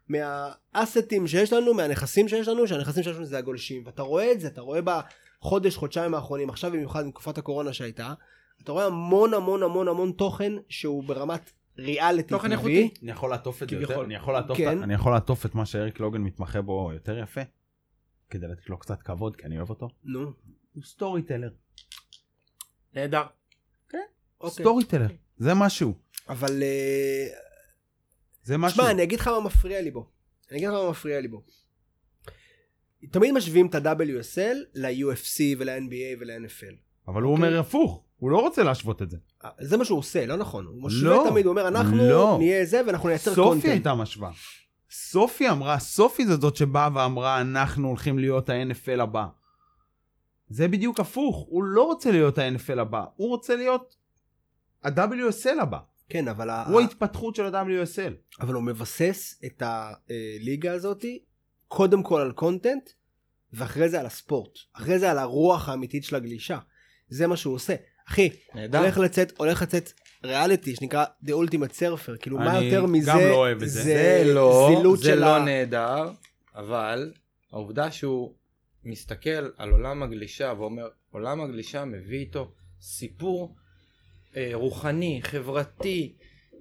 [0.09, 3.83] מהאסטים שיש לנו, מהנכסים שיש לנו, שהנכסים שיש לנו זה הגולשים.
[3.87, 4.81] ואתה רואה את זה, אתה רואה
[5.40, 8.14] בחודש, חודשיים האחרונים, עכשיו במיוחד בתקופת הקורונה שהייתה,
[8.62, 12.28] אתה רואה המון המון המון המון תוכן שהוא ברמת ריאליטי.
[12.28, 12.52] תוכן.
[12.52, 12.90] איכותי.
[13.02, 13.76] אני יכול לעטוף את זה.
[13.76, 14.78] יותר, אני יכול לעטוף כן.
[14.78, 17.40] את- אני יכול לעטוף את מה שאריק לוגן מתמחה בו יותר יפה,
[18.31, 19.88] כדי לתת לו קצת כבוד, כי אני אוהב אותו.
[20.05, 20.33] נו,
[20.74, 21.51] הוא storyteller.
[22.94, 23.22] נהדר.
[24.40, 24.64] אוקיי.
[24.64, 25.07] storyteller.
[25.37, 25.94] זה משהו.
[26.28, 26.62] אבל...
[26.62, 27.26] אה,
[28.44, 28.78] זה משהו.
[28.78, 30.07] תשמע, אני אגיד לך מה מפריע לי בו.
[30.50, 31.42] אני אגיד לך מה מפריע לי בו.
[33.11, 36.74] תמיד משווים את ה-WSL ל-UFC ול-NBA ול-NFL.
[37.09, 37.48] אבל הוא אוקיי.
[37.48, 39.16] אומר הפוך, הוא לא רוצה להשוות את זה.
[39.61, 40.66] זה מה שהוא עושה, לא נכון.
[40.66, 41.26] הוא משווה לא.
[41.31, 42.37] תמיד, הוא אומר, אנחנו לא.
[42.38, 43.70] נהיה זה ואנחנו נייצר סופי קונטנט.
[43.70, 44.31] הייתה משווה.
[44.90, 49.26] סופי אמרה, סופי זו זאת שבאה ואמרה, אנחנו הולכים להיות ה-NFL הבא.
[50.53, 53.97] זה בדיוק הפוך, הוא לא רוצה להיות ה-NFL הבא, הוא רוצה להיות
[54.85, 55.79] ה-WSL הבא.
[56.09, 58.12] כן, אבל, ה- הוא ההתפתחות של ה-WSL.
[58.41, 61.23] אבל הוא מבסס את הליגה הזאתי
[61.69, 62.91] קודם כל על קונטנט
[63.53, 64.59] ואחרי זה על הספורט.
[64.73, 66.59] אחרי זה על הרוח האמיתית של הגלישה.
[67.09, 67.75] זה מה שהוא עושה.
[68.09, 68.29] אחי.
[68.81, 69.93] הולך לצאת, הולך לצאת
[70.25, 72.17] ריאליטי שנקרא The Ultimate Surfer.
[72.21, 73.83] כאילו מה אני יותר מזה גם לא אוהב את זה.
[73.83, 76.11] זה לא, זה לא ה- נהדר,
[76.55, 77.12] אבל
[77.53, 78.35] העובדה שהוא
[78.85, 83.55] מסתכל על עולם הגלישה ואומר, עולם הגלישה מביא איתו סיפור
[84.37, 86.14] אה, רוחני, חברתי,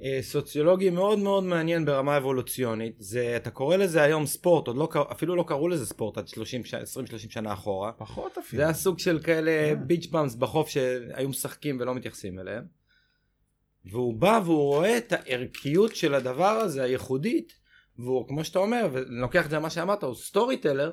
[0.04, 2.96] אה, סוציולוגי מאוד מאוד מעניין ברמה אבולוציונית.
[3.00, 6.66] זה, אתה קורא לזה היום ספורט, עוד לא, אפילו לא קראו לזה ספורט עד 30
[6.66, 6.78] ש- 20-30
[7.30, 7.92] שנה אחורה.
[7.92, 8.60] פחות אפילו.
[8.60, 9.88] זה היה סוג של כאלה כן.
[9.88, 12.64] ביץ' באמס בחוף שהיו משחקים ולא מתייחסים אליהם.
[13.86, 17.54] והוא בא והוא רואה את הערכיות של הדבר הזה, הייחודית,
[18.00, 20.92] והוא, כמו שאתה אומר, ואני לוקח את זה למה שאמרת, הוא סטורי טלר,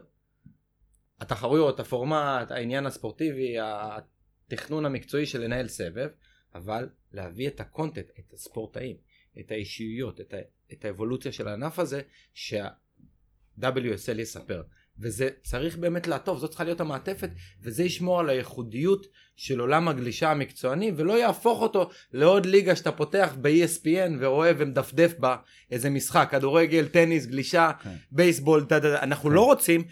[1.32, 6.08] התחרויות, הפורמט, העניין הספורטיבי, התכנון המקצועי של לנהל סבב,
[6.54, 8.96] אבל להביא את ה content, את הספורטאים,
[9.40, 10.36] את האישיויות, את, ה,
[10.72, 12.00] את האבולוציה של הענף הזה,
[12.34, 14.62] שה-WSL יספר.
[14.98, 17.30] וזה צריך באמת לעטוף, זאת צריכה להיות המעטפת,
[17.62, 23.36] וזה ישמור על הייחודיות של עולם הגלישה המקצועני, ולא יהפוך אותו לעוד ליגה שאתה פותח
[23.40, 25.36] ב-ESPN ורואה ומדפדף בה
[25.70, 27.94] איזה משחק, כדורגל, טניס, גלישה, כן.
[28.12, 29.02] בייסבול, דה, דה, דה.
[29.02, 29.34] אנחנו כן.
[29.34, 29.84] לא רוצים,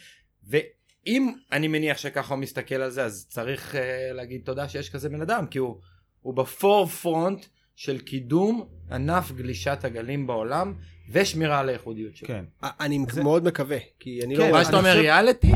[1.07, 3.79] ואם אני מניח שככה הוא מסתכל על זה, אז צריך uh,
[4.13, 5.81] להגיד תודה שיש כזה בן אדם, כי הוא,
[6.21, 10.75] הוא בפור פרונט של קידום ענף גלישת הגלים בעולם,
[11.13, 12.29] ושמירה על הייחודיות שלו.
[12.29, 12.45] כן.
[12.63, 14.53] אני זה- מאוד מקווה, כי אני כן, לא...
[14.53, 15.53] מה שאתה אומר ריאליטי,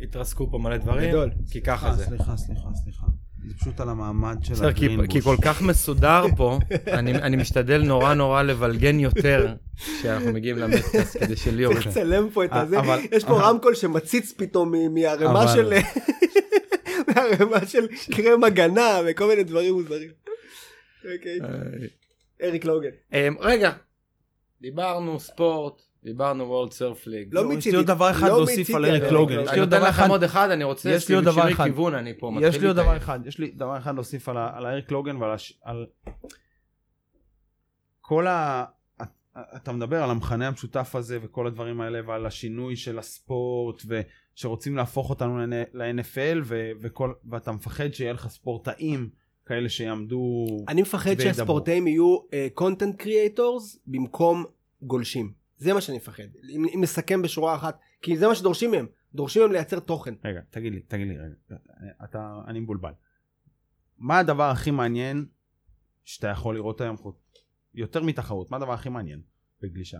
[0.00, 1.30] התרסקו פה מלא דברים, גדול.
[1.50, 2.04] כי ככה סליחה, זה.
[2.04, 3.06] סליחה, סליחה, סליחה.
[3.46, 5.06] זה פשוט על המעמד של הגרינבוש.
[5.10, 9.54] כי כל כך מסודר פה, אני, אני משתדל נורא נורא לבלגן יותר
[9.98, 11.74] כשאנחנו מגיעים למטקאסט כדי שליאור...
[11.74, 15.42] צריך לצלם פה את אה, הזה, אבל- יש פה אבל- רמקול שמציץ פתאום מ- מהערימה
[15.42, 15.72] אבל- של...
[17.08, 20.10] מהערימה של קרם הגנה וכל מיני דברים מוזרים.
[21.16, 21.38] אוקיי.
[22.42, 22.88] אריק לוגן.
[23.12, 23.72] אמ, רגע,
[24.60, 27.34] דיברנו ספורט, דיברנו וולד סרף ליג.
[27.34, 27.76] לא יש לי מיציתי.
[27.76, 29.40] עוד דבר אחד לא להוסיף מיציתי על אריק אריק לוגן.
[29.40, 30.10] יש לי אני עוד נותן דבר לכם אחד.
[30.10, 31.64] עוד אחד, אני רוצה יש לי עוד דבר אחד.
[31.64, 32.76] כיוון, אני פה יש מתחיל לי עוד.
[32.76, 35.86] דבר אחד, יש לי דבר אחד להוסיף על, האריק לוגן ועל.
[38.00, 38.64] כל ה...
[39.56, 45.10] אתה מדבר על המכנה המשותף הזה וכל הדברים האלה ועל השינוי של הספורט ושרוצים להפוך
[45.10, 45.38] אותנו
[45.72, 46.70] ל-NFL ו...
[46.80, 47.12] וכל...
[47.30, 49.08] ואתה מפחד שיהיה לך ספורטאים
[49.46, 50.46] כאלה שיעמדו...
[50.68, 51.20] אני מפחד.
[51.20, 52.18] שהספורטאים יהיו
[52.54, 54.44] קונטנט קריאטורס במקום
[54.82, 55.45] גולשים.
[55.56, 56.22] זה מה שאני מפחד.
[56.50, 58.86] אם אם נסכם בשורה אחת, כי זה מה שדורשים מהם.
[59.14, 60.14] דורשים מהם לייצר תוכן.
[60.24, 61.56] רגע, תגיד לי, תגיד לי, רגע,
[62.04, 62.92] אתה, אני מבולבל.
[63.98, 65.26] מה הדבר הכי מעניין
[66.04, 67.16] שאתה יכול לראות היום חוץ?
[67.74, 69.22] יותר מתחרות, מה הדבר הכי מעניין
[69.60, 69.98] בגלישה?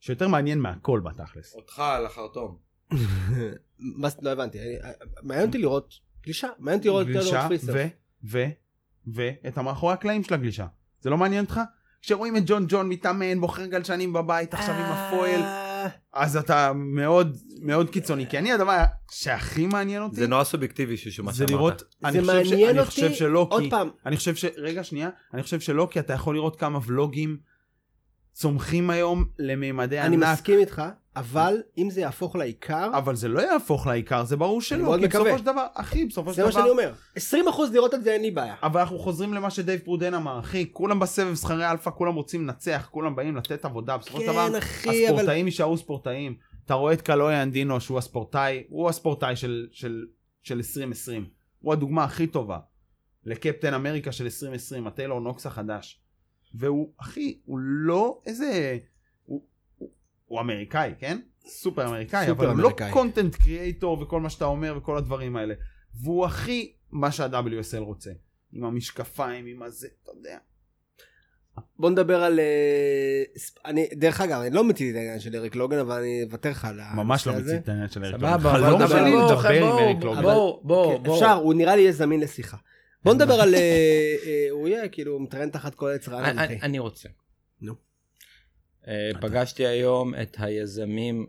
[0.00, 1.54] שיותר מעניין מהכל בתכלס.
[1.54, 2.58] אותך על החרטום.
[3.78, 4.58] מה לא הבנתי.
[5.22, 6.48] מעניין אותי לראות גלישה.
[6.58, 7.72] מעניין אותי לראות גלישה פריסר.
[7.74, 7.78] ו...
[8.24, 8.38] ו...
[9.06, 10.66] ואת המאחורי הקלעים של הגלישה.
[11.00, 11.60] זה לא מעניין אותך?
[12.02, 15.40] כשרואים את ג'ון ג'ון מתאמן, בוחר גלשנים בבית עכשיו עם הפועל,
[16.12, 18.26] אז אתה מאוד מאוד קיצוני.
[18.30, 18.78] כי אני הדבר
[19.10, 21.50] שהכי מעניין אותי, זה נורא סובייקטיבי שהוא מה זה שאמרת.
[21.50, 23.70] לראות, אני זה חושב ש- מעניין אני אותי, חושב שלא, עוד כי...
[23.70, 24.44] פעם, אני חושב ש...
[24.56, 25.10] רגע, שנייה.
[25.34, 27.36] אני חושב שלא, כי אתה יכול לראות כמה ולוגים
[28.32, 30.28] צומחים היום לממדי אני ענק.
[30.32, 30.82] מסכים איתך,
[31.16, 34.82] אבל אם זה יהפוך לעיקר, אבל זה לא יהפוך לעיקר, זה ברור שלא.
[34.82, 35.24] מאוד כי מקווה.
[35.24, 36.48] בסופו של דבר, אחי, בסופו של זה דבר...
[36.48, 36.92] מה שאני אומר.
[37.16, 38.54] 20% לראות את זה אין לי בעיה.
[38.62, 42.88] אבל אנחנו חוזרים למה שדייב פרודן אמר, אחי, כולם בסבב זכרי אלפא, כולם רוצים לנצח,
[42.90, 46.34] כולם באים לתת עבודה, בסופו של כן, דבר, הספורטאים יישארו ספורטאים.
[46.66, 50.04] אתה רואה את קלויה אנדינו שהוא הספורטאי, הוא הספורטאי של, של,
[50.42, 51.26] של 2020.
[51.60, 52.58] הוא הדוגמה הכי טובה
[53.24, 56.00] לקפטן אמריקה של 2020, הטיילור נוקס החדש.
[56.54, 58.78] והוא, אחי, הוא לא איזה...
[60.32, 61.18] הוא, אמריקאי, כן?
[61.46, 62.92] סופר אמריקאי, סופר אבל הוא לא אמריקאי.
[62.92, 65.54] קונטנט קריאייטור וכל מה שאתה אומר וכל הדברים האלה.
[65.94, 68.10] והוא הכי מה שה-WSL רוצה.
[68.52, 70.38] עם המשקפיים, עם הזה, אתה יודע.
[71.78, 72.40] בוא נדבר על...
[72.40, 73.22] אה,
[73.64, 76.64] אני, דרך אגב, אני לא מיציתי את העניין של אריק לוגן, אבל אני אוותר לך
[76.64, 77.32] על הנושא ממש לא.
[77.32, 78.48] מציג את העניין של אריק סבבה, לוגן.
[78.48, 80.22] אבל חלום שלי לדבר עם אריק לוגן.
[80.22, 81.14] בואו, כן, בואו.
[81.14, 82.56] אפשר, הוא נראה לי יהיה זמין לשיחה.
[83.04, 83.54] בוא נדבר על...
[83.54, 86.38] אה, אה, הוא יהיה כאילו מטרן תחת כל עץ רענן.
[86.62, 87.08] אני רוצה.
[87.60, 87.91] נו.
[88.88, 91.26] אה, פגשתי היום את היזמים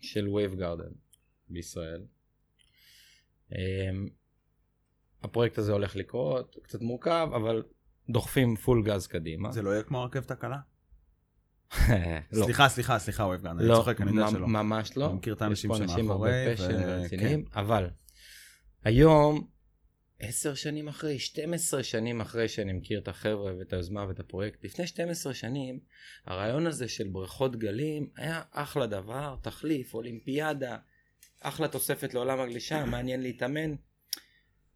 [0.00, 0.92] של Wavegarden
[1.48, 2.02] בישראל.
[3.52, 3.90] אה,
[5.22, 7.62] הפרויקט הזה הולך לקרות, קצת מורכב, אבל
[8.10, 9.52] דוחפים פול גז קדימה.
[9.52, 10.58] זה לא יהיה כמו הרכבת הקלה?
[12.32, 12.44] לא.
[12.44, 14.46] סליחה, סליחה, סליחה, אוהב גן, אני לא, צוחק, אני יודע שלא.
[14.46, 15.06] ממש לא.
[15.06, 17.58] אני מכיר את האנשים יש פה אנשים שמאחורי, הרבה פשן ורציניים, כן.
[17.60, 17.90] אבל
[18.84, 19.46] היום,
[20.22, 24.86] עשר שנים אחרי, 12 שנים אחרי שאני מכיר את החבר'ה ואת היוזמה ואת הפרויקט, לפני
[24.86, 25.80] 12 שנים,
[26.26, 30.76] הרעיון הזה של בריכות גלים היה אחלה דבר, תחליף, אולימפיאדה,
[31.40, 33.74] אחלה תוספת לעולם הגלישה, מעניין להתאמן.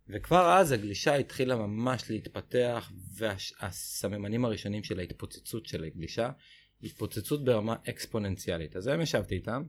[0.08, 6.30] וכבר אז הגלישה התחילה ממש להתפתח, והסממנים הראשונים של ההתפוצצות של הגלישה,
[6.82, 8.76] התפוצצות ברמה אקספוננציאלית.
[8.76, 9.62] אז היום ישבתי איתם,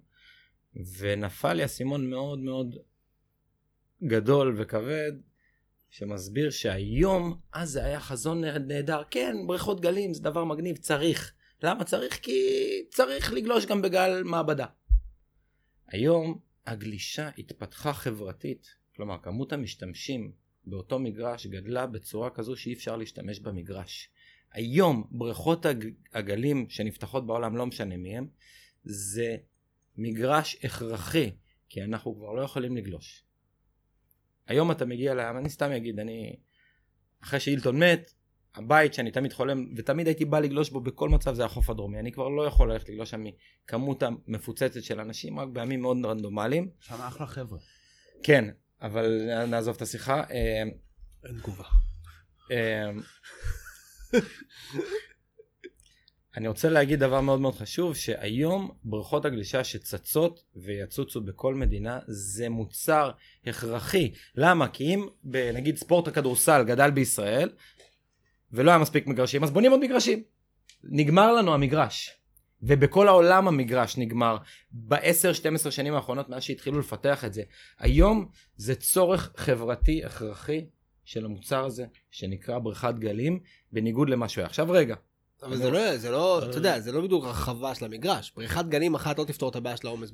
[0.98, 2.76] ונפל לי אסימון מאוד מאוד
[4.04, 5.12] גדול וכבד,
[5.90, 9.02] שמסביר שהיום, אז זה היה חזון נהדר.
[9.10, 11.34] כן, בריכות גלים זה דבר מגניב, צריך.
[11.64, 12.20] למה צריך?
[12.20, 12.42] כי
[12.90, 14.66] צריך לגלוש גם בגל מעבדה.
[15.88, 20.32] היום הגלישה התפתחה חברתית, כלומר כמות המשתמשים
[20.66, 24.10] באותו מגרש גדלה בצורה כזו שאי אפשר להשתמש במגרש.
[24.52, 25.86] היום בריכות הג...
[26.14, 28.28] הגלים שנפתחות בעולם, לא משנה מי הם,
[28.84, 29.36] זה
[29.98, 31.32] מגרש הכרחי,
[31.70, 33.24] כי אנחנו כבר לא יכולים לגלוש.
[34.48, 36.36] היום אתה מגיע לים, אני סתם אגיד, אני...
[37.24, 38.12] אחרי שאילטון מת,
[38.56, 42.00] הבית שאני תמיד חולם, ותמיד הייתי בא לגלוש בו בכל מצב זה החוף הדרומי.
[42.00, 46.70] אני כבר לא יכול ללכת לגלוש שם מכמות המפוצצת של אנשים, רק בימים מאוד רנדומליים.
[46.80, 47.60] שם אחלה חבר'ה.
[48.24, 48.46] כן,
[48.82, 50.24] אבל נעזוב את השיחה.
[50.32, 50.64] אה,
[51.24, 51.64] אין תגובה.
[56.38, 62.50] אני רוצה להגיד דבר מאוד מאוד חשוב, שהיום בריכות הגלישה שצצות ויצוצו בכל מדינה זה
[62.50, 63.12] מוצר
[63.46, 64.12] הכרחי.
[64.36, 64.68] למה?
[64.68, 65.08] כי אם
[65.54, 67.50] נגיד ספורט הכדורסל גדל בישראל
[68.52, 70.24] ולא היה מספיק מגרשים, אז בונים עוד מגרשים.
[70.84, 72.10] נגמר לנו המגרש.
[72.62, 74.38] ובכל העולם המגרש נגמר
[74.72, 77.44] ב-10-12 שנים האחרונות מאז שהתחילו לפתח את זה.
[77.80, 80.66] היום זה צורך חברתי הכרחי
[81.06, 83.40] של המוצר הזה שנקרא בריכת גלים
[83.72, 84.48] בניגוד למה שהוא היה.
[84.48, 84.96] עכשיו רגע,
[85.44, 88.32] אבל זה לא, זה לא, אתה יודע, זה לא בדיוק הרחבה של המגרש.
[88.36, 90.12] בריכת גלים אחת לא תפתור את הבעיה של העומס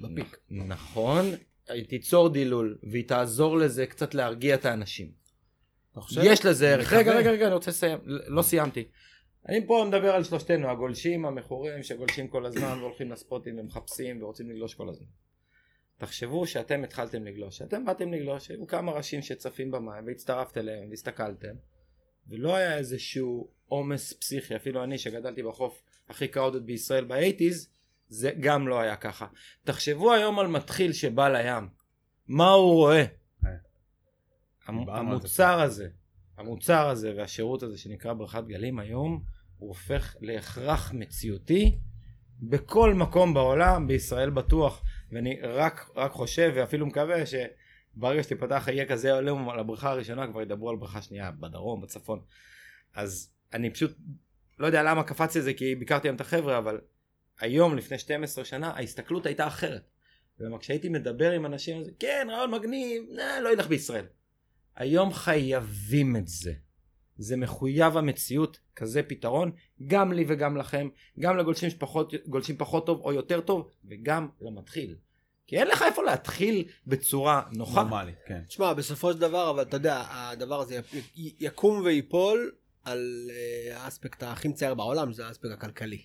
[0.00, 0.36] בפיק.
[0.50, 1.26] נכון,
[1.68, 5.10] היא תיצור דילול והיא תעזור לזה קצת להרגיע את האנשים.
[6.22, 6.92] יש לזה ערך.
[6.92, 7.98] רגע, רגע, רגע, אני רוצה לסיים.
[8.04, 8.88] לא סיימתי.
[9.48, 14.74] אני פה מדבר על שלושתנו, הגולשים המכורים שגולשים כל הזמן והולכים לספוטים ומחפשים ורוצים לגלוש
[14.74, 15.06] כל הזמן.
[15.98, 21.54] תחשבו שאתם התחלתם לגלוש, אתם באתם לגלוש, היו כמה ראשים שצפים במים והצטרפתם אליהם והסתכלתם
[22.28, 27.68] ולא היה איזשהו עומס פסיכי, אפילו אני שגדלתי בחוף הכי קראודד בישראל באייטיז,
[28.08, 29.26] זה גם לא היה ככה.
[29.64, 31.68] תחשבו היום על מתחיל שבא לים,
[32.28, 33.04] מה הוא רואה?
[33.42, 33.50] זה
[34.70, 35.88] המוצר הזה,
[36.36, 39.22] המוצר הזה והשירות הזה שנקרא בריכת גלים היום,
[39.58, 41.78] הוא הופך להכרח מציאותי
[42.42, 47.26] בכל מקום בעולם, בישראל בטוח, ואני רק, רק חושב ואפילו מקווה
[47.96, 52.20] שברגע שתיפתח יהיה כזה עולם על הבריכה הראשונה כבר ידברו על בריכה שנייה בדרום, בצפון.
[52.94, 53.96] אז אני פשוט
[54.58, 56.80] לא יודע למה קפצתי על זה כי ביקרתי היום את החבר'ה, אבל
[57.40, 59.90] היום לפני 12 שנה ההסתכלות הייתה אחרת.
[60.38, 64.04] למה כשהייתי מדבר עם אנשים, אז כן רעיון מגניב, נה, לא ילך בישראל.
[64.76, 66.52] היום חייבים את זה.
[67.18, 69.52] זה מחויב המציאות, כזה פתרון,
[69.86, 70.88] גם לי וגם לכם,
[71.18, 74.96] גם לגולשים שפחות, גולשים פחות טוב או יותר טוב, וגם למתחיל.
[75.50, 77.82] כי אין לך איפה להתחיל בצורה נוחה.
[77.82, 78.40] נורמלי, כן.
[78.48, 80.80] תשמע, בסופו של דבר, אבל אתה יודע, הדבר הזה
[81.16, 82.52] יקום ויפול
[82.84, 86.02] על אה, האספקט הכי מצער בעולם, שזה האספקט הכלכלי.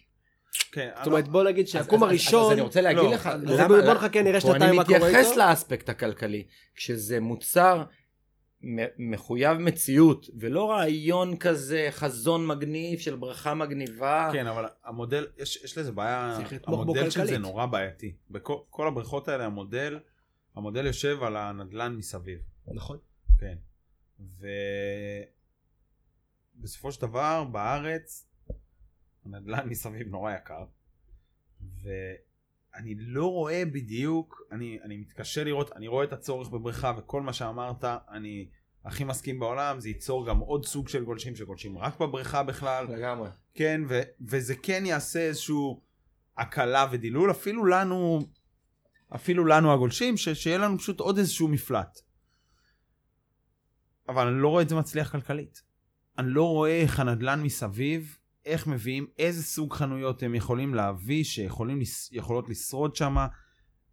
[0.72, 2.46] כן, זאת אומרת, בוא נגיד אז- הראשון...
[2.46, 3.30] אז אני רוצה להגיד לא, לך,
[3.68, 5.40] בוא נחכה, נראה שנתיים מה קורה אני מתייחס איתו.
[5.40, 6.44] לאספקט הכלכלי,
[6.76, 7.84] כשזה מוצר
[8.98, 14.30] מחויב מציאות, ולא רעיון כזה, חזון מגניב של ברכה מגניבה.
[14.34, 16.38] כן, אבל המודל, יש, יש לזה בעיה,
[16.68, 17.38] המודל של זה.
[17.38, 18.16] נורא בעייתי.
[18.30, 20.00] בכל כל הבריכות האלה, המודל,
[20.56, 22.40] המודל יושב על הנדלן מסביב.
[22.68, 22.98] נכון.
[23.40, 23.58] כן.
[26.60, 28.28] ובסופו של דבר, בארץ,
[29.26, 30.66] הנדל"ן מסביב נורא יקר.
[32.76, 37.34] ואני לא רואה בדיוק, אני, אני מתקשה לראות, אני רואה את הצורך בבריכה וכל מה
[37.34, 38.50] שאמרת, אני
[38.86, 42.88] הכי מסכים בעולם, זה ייצור גם עוד סוג של גולשים שגולשים רק בבריכה בכלל.
[42.88, 43.30] לגמרי.
[43.54, 45.82] כן, ו- וזה כן יעשה איזשהו
[46.38, 48.20] הקלה ודילול, אפילו לנו,
[49.16, 52.00] אפילו לנו הגולשים, ש- שיהיה לנו פשוט עוד איזשהו מפלט.
[54.10, 55.62] אבל אני לא רואה את זה מצליח כלכלית.
[56.18, 61.82] אני לא רואה איך הנדלן מסביב, איך מביאים, איזה סוג חנויות הם יכולים להביא, שיכולים
[61.82, 63.16] לס- יכולות לשרוד שם,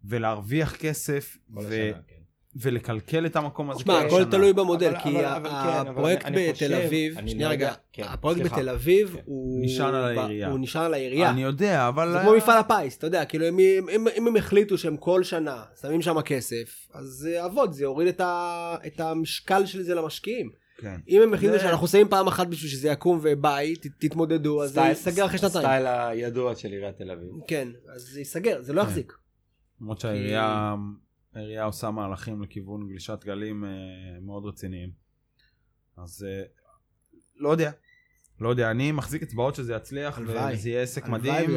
[0.04, 1.72] ולהרוויח כסף, ו- השנה,
[2.08, 2.14] כן.
[2.56, 3.80] ולקלקל את המקום הזה.
[3.80, 4.30] תשמע, כל הכל.
[4.30, 5.50] תלוי במודל, אבל- כי אבל- ה- אבל
[5.84, 8.56] כן, הפרויקט אני- אני בתל אביב, אני שנייה לא רגע, כן, הפרויקט סליחה.
[8.56, 9.20] בתל אביב כן.
[9.24, 9.64] הוא...
[9.64, 10.48] נשען על העירייה.
[10.50, 11.30] הוא נשען על העירייה.
[11.30, 12.12] אני יודע, אבל...
[12.12, 15.22] זה כמו מפעל הפיס, אתה יודע, כאילו אם, אם, אם, אם הם החליטו שהם כל
[15.24, 19.94] שנה שמים שם כסף, אז זה יעבוד, זה יוריד את, ה, את המשקל של זה
[19.94, 20.61] למשקיעים.
[20.82, 21.00] כן.
[21.08, 24.68] אם הם החליטו זה- שאנחנו שמים פעם אחת בשביל שזה יקום וביי, ת, תתמודדו, אז
[24.70, 25.64] זה סטייל- ייסגר אחרי שנתיים.
[25.66, 27.28] הסטייל הידוע של עיריית תל אביב.
[27.48, 28.88] כן, אז זה ייסגר, זה לא כן.
[28.88, 29.12] יחזיק.
[29.80, 30.74] למרות שהעירייה
[31.34, 33.70] העירייה עושה מהלכים לכיוון גלישת גלים אה,
[34.22, 34.90] מאוד רציניים.
[35.96, 36.42] אז אה,
[37.36, 37.70] לא יודע.
[38.40, 40.20] לא יודע, אני מחזיק אצבעות שזה יצליח.
[40.26, 41.50] וזה יהיה עסק מדהים.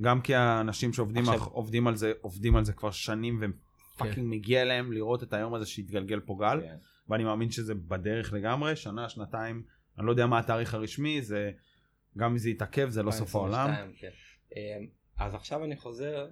[0.00, 3.52] גם כי האנשים שעובדים עכשיו- על, עובדים על זה, עובדים על זה כבר שנים, והם
[3.98, 4.20] כן.
[4.24, 6.76] מגיע להם לראות את היום הזה שהתגלגל פה גל, כן.
[7.08, 9.62] ואני מאמין שזה בדרך לגמרי, שנה, שנתיים,
[9.98, 11.52] אני לא יודע מה התאריך הרשמי, זה,
[12.18, 13.70] גם אם זה יתעכב זה לא סוף העולם.
[13.70, 14.10] 2022, כן.
[14.56, 14.86] אמ,
[15.16, 16.28] אז עכשיו אני חוזר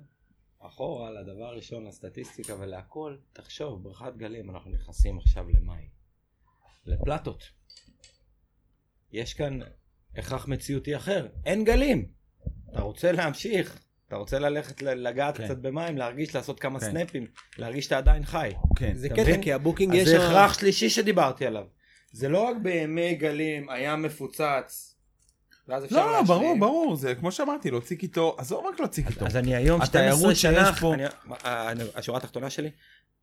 [0.58, 3.16] אחורה לדבר הראשון, לסטטיסטיקה ולהכל.
[3.32, 5.88] תחשוב, בריכת גלים, אנחנו נכנסים עכשיו למאי.
[6.86, 7.44] לפלטות.
[9.12, 9.58] יש כאן
[10.16, 12.12] הכרח מציאותי אחר, אין גלים.
[12.70, 15.44] אתה רוצה להמשיך אתה רוצה ללכת לגעת כן.
[15.44, 16.90] קצת במים, להרגיש, לעשות כמה כן.
[16.90, 17.26] סנאפים,
[17.58, 18.50] להרגיש שאתה עדיין חי.
[18.76, 18.92] כן.
[18.96, 19.42] זה קטע, מבין?
[19.42, 20.08] כי ה booking אז יש...
[20.08, 21.64] זה שם- הכרח שלישי שדיברתי עליו.
[22.12, 24.90] זה לא רק בימי גלים, הים מפוצץ.
[25.68, 26.56] ואז אפשר לא, לא, ברור.
[26.60, 29.28] ברור, זה כמו שאמרתי, להוציא קיטור, עזוב רק להוציא קיטור.
[29.28, 31.04] אז אני היום התיירות 12 שנה, שיש פה- אני-
[31.44, 32.70] ה- השורה התחתונה שלי,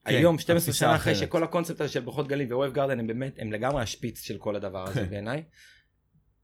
[0.05, 1.15] כן, היום 12 התפיסה שנה אחרי.
[1.15, 4.84] שכל הקונספט הזה של בריכות גלים Wavegarden הם באמת, הם לגמרי השפיץ של כל הדבר
[4.88, 5.09] הזה כן.
[5.09, 5.43] בעיניי,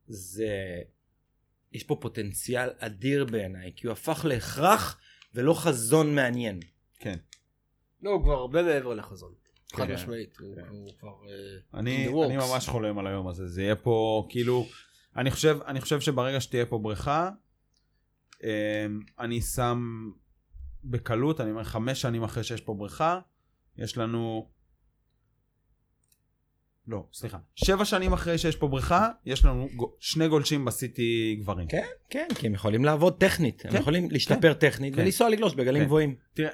[0.08, 0.48] זה,
[1.72, 5.00] יש פה פוטנציאל אדיר בעיניי, כי הוא הפך להכרח
[5.34, 6.60] ולא חזון מעניין.
[7.00, 7.18] כן.
[8.02, 9.34] לא, הוא כבר הרבה מעבר לחזון.
[9.76, 9.94] חד כן.
[9.94, 10.38] משמעית.
[10.40, 10.68] הוא- כן.
[10.70, 11.10] הוא כבר...
[11.10, 12.08] אה, אני.
[12.38, 14.66] ממש חולם על היום הזה, זה יהיה פה כאילו,
[15.16, 17.30] אני חושב, אני חושב שברגע שתהיה פה בריכה,
[18.44, 18.50] אמ,
[19.20, 20.10] אני שם
[20.84, 23.20] בקלות, אני אומר חמש שנים אחרי שיש פה בריכה,
[23.78, 24.50] יש לנו,
[26.88, 29.68] לא, סליחה, שבע שנים אחרי שיש פה בריכה, יש לנו
[30.00, 31.68] שני גולשים בסיטי גברים.
[31.68, 35.02] כן, כן, כי הם יכולים לעבוד טכנית, הם כן, יכולים להשתפר טכנית כן.
[35.02, 35.86] ולנסוע לגלוש בגלים כן.
[35.86, 36.16] גבוהים.
[36.34, 36.52] תראה,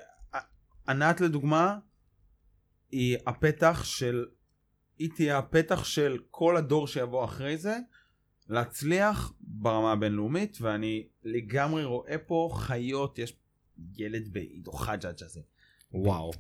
[0.88, 1.78] ענת לדוגמה,
[2.92, 4.26] היא הפתח של,
[5.00, 7.78] היא תהיה הפתח של כל הדור שיבוא אחרי זה,
[8.50, 13.38] להצליח ברמה הבינלאומית, ואני לגמרי רואה פה חיות, יש
[13.98, 15.42] ילד בעידו חג'אג' הזה.
[15.92, 16.32] וואו,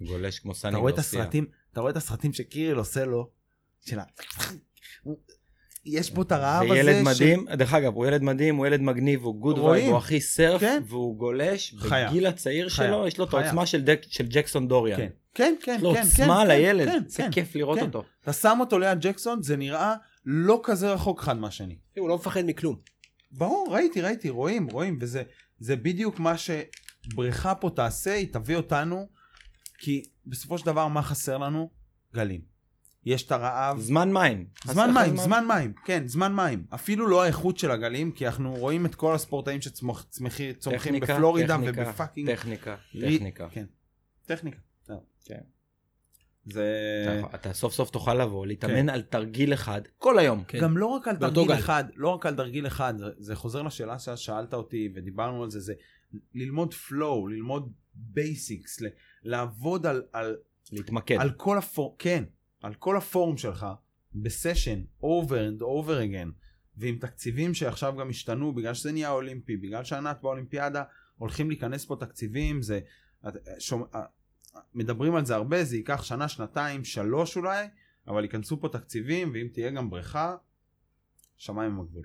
[0.00, 0.98] גולש כמו סני אתה רואה את.
[0.98, 3.30] הסרטים, אתה רואה את הסרטים שקיריל עושה לו,
[3.86, 4.04] של ה...
[5.84, 6.72] יש פה את הרעב הזה.
[6.74, 9.58] זה ילד של- מדהים, דרך אגב, הוא ילד מדהים, הוא ילד מגניב, הוא good.
[9.58, 10.82] vibe, הוא הכי surf, כן.
[10.88, 12.08] והוא גולש, חיה.
[12.10, 12.86] בגיל הצעיר חיה.
[12.86, 13.34] שלו, יש לו את.
[13.34, 14.98] העוצמה של דק- של ג'קסון דוריאן.
[14.98, 17.30] כן, כן, כן, יש לו כן, עוצמה כן, על הילד, כן, זה כן.
[17.32, 17.84] כיף לראות כן.
[17.86, 18.04] אותו.
[18.22, 21.76] אתה שם אותו ליד ג'קסון, זה נראה לא כזה רחוק אחד מהשני.
[21.98, 22.76] הוא לא מפחד מכלום.
[23.32, 25.22] ברור, ראיתי, ראיתי, רואים, רואים, וזה
[25.58, 29.08] זה בדיוק מה שבריכה פה תעשה, היא תביא אותנו,
[29.78, 31.70] כי בסופו של דבר מה חסר לנו?
[32.14, 32.57] גלים.
[33.08, 34.46] יש את הרעב, זמן מים.
[34.64, 36.64] זמן מים, זמן מים, כן, זמן מים.
[36.74, 42.30] אפילו לא האיכות של הגלים, כי אנחנו רואים את כל הספורטאים שצומחים בפלורידה ובפאקינג...
[42.34, 43.48] טכניקה, טכניקה.
[43.50, 43.64] כן,
[44.26, 44.58] טכניקה.
[45.24, 45.38] כן.
[46.44, 46.66] זה...
[47.26, 48.48] אתה- אתה סוף סוף תוכל לבוא, כן.
[48.48, 50.44] להתאמן על תרגיל אחד כל היום.
[50.48, 50.60] כן.
[50.60, 51.54] גם לא רק על תרגיל גל.
[51.54, 55.60] אחד, לא רק על תרגיל אחד, זה, זה חוזר לשאלה ששאלת אותי ודיברנו על זה,
[55.60, 55.74] זה
[56.34, 57.72] ללמוד flow, ללמוד
[58.14, 58.88] basics, ל-
[59.22, 60.36] לעבוד על, על,
[60.72, 61.16] להתמקד.
[61.20, 62.24] על כל הפורום, כן,
[62.62, 63.66] על כל הפורום שלך,
[64.14, 66.30] בסשן, over and over again,
[66.76, 70.82] ועם תקציבים שעכשיו גם השתנו, בגלל שזה נהיה אולימפי, בגלל שענת באולימפיאדה,
[71.16, 72.80] הולכים להיכנס פה תקציבים, זה,
[73.58, 73.86] שומע,
[74.74, 77.66] מדברים על זה הרבה, זה ייקח שנה, שנתיים, שלוש אולי,
[78.08, 80.36] אבל ייכנסו פה תקציבים, ואם תהיה גם בריכה,
[81.36, 82.04] שמיים הם הגבול.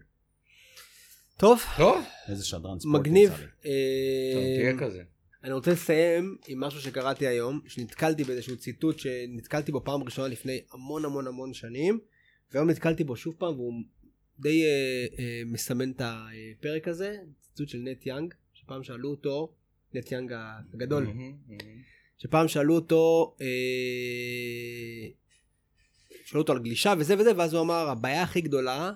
[1.37, 3.31] טוב, טוב, איזה שדרן ספורט מגניב.
[3.65, 5.03] אה, תהיה כזה.
[5.43, 10.61] אני רוצה לסיים עם משהו שקראתי היום, שנתקלתי באיזשהו ציטוט שנתקלתי בו פעם ראשונה לפני
[10.71, 11.99] המון המון המון שנים,
[12.51, 13.73] והיום נתקלתי בו שוב פעם, והוא
[14.39, 19.53] די אה, אה, מסמן את הפרק הזה, ציטוט של נט יאנג, שפעם שאלו אותו,
[19.93, 20.33] נט יאנג
[20.73, 21.81] הגדול, מהמם, מהמם.
[22.17, 25.07] שפעם שאלו אותו, אה,
[26.25, 28.91] שאלו אותו על גלישה וזה וזה, ואז הוא אמר, הבעיה הכי גדולה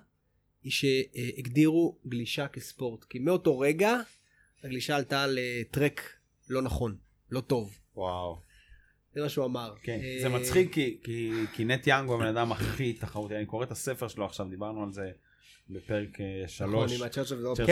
[0.63, 3.99] היא שהגדירו גלישה כספורט, כי מאותו רגע
[4.63, 6.16] הגלישה עלתה על אה, טרק
[6.49, 6.95] לא נכון,
[7.31, 7.77] לא טוב.
[7.95, 8.47] וואו.
[9.15, 9.73] זה מה שהוא אמר.
[9.83, 13.45] כן, אה, זה מצחיק כי, כי, כי נט יאנג הוא הבן אדם הכי תחרותי, אני
[13.45, 15.11] קורא את הספר שלו עכשיו, דיברנו על זה
[15.69, 16.09] בפרק
[16.47, 17.61] שלוש, עם ה-Church of the Open.
[17.61, 17.67] Church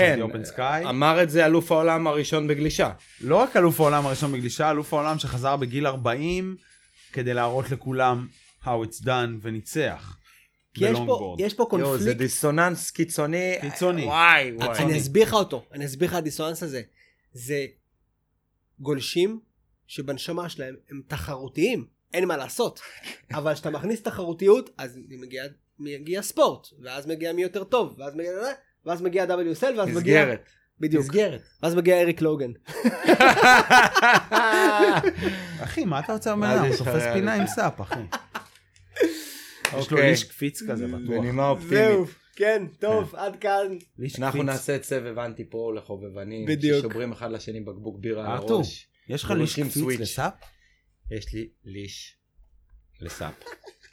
[0.55, 0.87] כן.
[0.89, 2.91] אמר את זה אלוף העולם הראשון בגלישה.
[3.21, 6.55] לא רק אלוף העולם הראשון בגלישה, אלוף העולם שחזר בגיל 40
[7.13, 8.27] כדי להראות לכולם
[8.63, 10.17] how it's done וניצח.
[10.73, 11.35] כי יש פה.
[11.39, 14.05] יש פה יואו, זה קונפליקט, קיצוני קיצוני.
[14.05, 14.79] וואי, וואי.
[14.79, 16.81] אני אסביר לך אותו, אני אסביר לך הדיסוננס הזה.
[17.33, 17.65] זה
[18.79, 19.39] גולשים
[19.87, 22.79] שבנשמה שלהם הם תחרותיים, אין מה לעשות.
[23.37, 25.43] אבל כשאתה מכניס תחרותיות, אז מגיע,
[25.79, 28.51] מגיע ספורט, ואז מגיע מי יותר טוב, ואז מגיע זה,
[28.85, 29.97] ואז מגיע WSL, ואז מגיע...
[29.97, 30.49] מסגרת.
[30.79, 31.03] בדיוק.
[31.03, 31.41] מסגרת.
[31.63, 32.51] ואז מגיע אריק לוגן.
[35.63, 36.35] אחי, מה אתה רוצה?
[36.39, 37.33] זה הוא תופס פינה?
[37.33, 37.99] עם סאפ, אחי.
[39.65, 40.09] יש לו אוקיי.
[40.09, 40.99] ליש קפיץ כזה בטוח.
[41.07, 42.24] בנימה אופטימית.
[42.35, 43.77] כן, טוב, עד כאן.
[44.19, 44.43] אנחנו.
[44.43, 46.45] נעשה את סבב אנטי פה לחובבנים.
[46.45, 46.79] בדיוק.
[46.79, 48.87] ששוברים אחד לשני בקבוק בירה על הראש.
[49.09, 49.99] יש לך ליש קפיץ.
[49.99, 50.33] לסאפ?
[51.11, 52.17] יש לי ליש
[53.01, 53.33] לסאפ.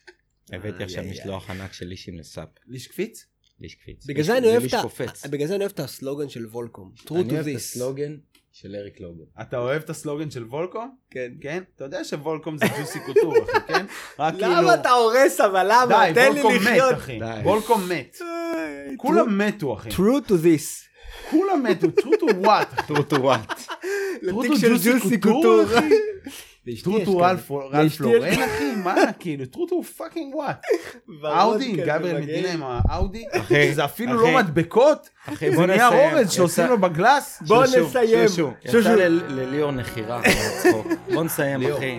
[0.53, 2.49] הבאתי עכשיו משלוח ענק של לישים לסאפ.
[2.67, 3.27] ליש קפיץ?
[3.61, 4.07] ליש קפיץ.
[4.07, 6.93] בגלל זה אני אוהב את אני הסלוגן של וולקום.
[6.99, 7.57] true אני to אוהב את this.
[7.57, 8.17] הסלוגן
[8.53, 9.25] של אריק לוגן.
[9.41, 10.95] אתה אוהב את הסלוגן של וולקום?
[11.11, 11.33] כן.
[11.41, 11.63] כן?
[11.77, 13.87] אתה יודע שוולקום זה ג'וסי קוטור, אחי, כן?
[14.19, 14.53] רק כאילו...
[14.53, 16.07] למה אתה הורס אבל למה?
[16.07, 16.93] די, תן לי וולקום לחיות.
[16.93, 17.19] מת, אחי.
[17.19, 17.41] די.
[17.45, 18.19] וולקום מת.
[18.97, 19.89] כולם מתו, אחי.
[19.89, 20.89] true to this.
[21.31, 21.87] כולם מתו.
[21.87, 23.73] true to what?
[24.23, 25.79] לתיק to של ג'וסי ג'וסי קוטור, קוטור.
[25.79, 25.95] אחי?
[26.83, 27.51] טרוטו רלף
[28.01, 30.63] לורן אחי מה כאילו טרוטו הוא פאקינג וואט.
[31.25, 33.25] אאודי גברי מדינה עם האאודי
[33.73, 35.09] זה אפילו לא מדבקות
[35.57, 37.43] זה נהיה אורז שעושים לו בגלאס.
[37.47, 38.29] בוא נסיים.
[38.71, 38.91] שושו,
[39.29, 40.21] לליאור נחירה.
[41.15, 41.99] בוא נסיים אחי.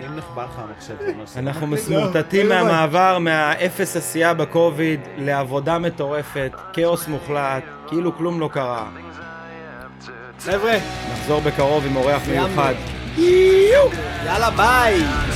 [1.36, 8.90] אנחנו מסמוטטים מהמעבר מהאפס עשייה בקוביד לעבודה מטורפת כאוס מוחלט כאילו כלום לא קרה.
[10.38, 10.78] חבר'ה
[11.12, 12.74] נחזור בקרוב עם אורח מיוחד.
[13.16, 15.34] Yalla, bye!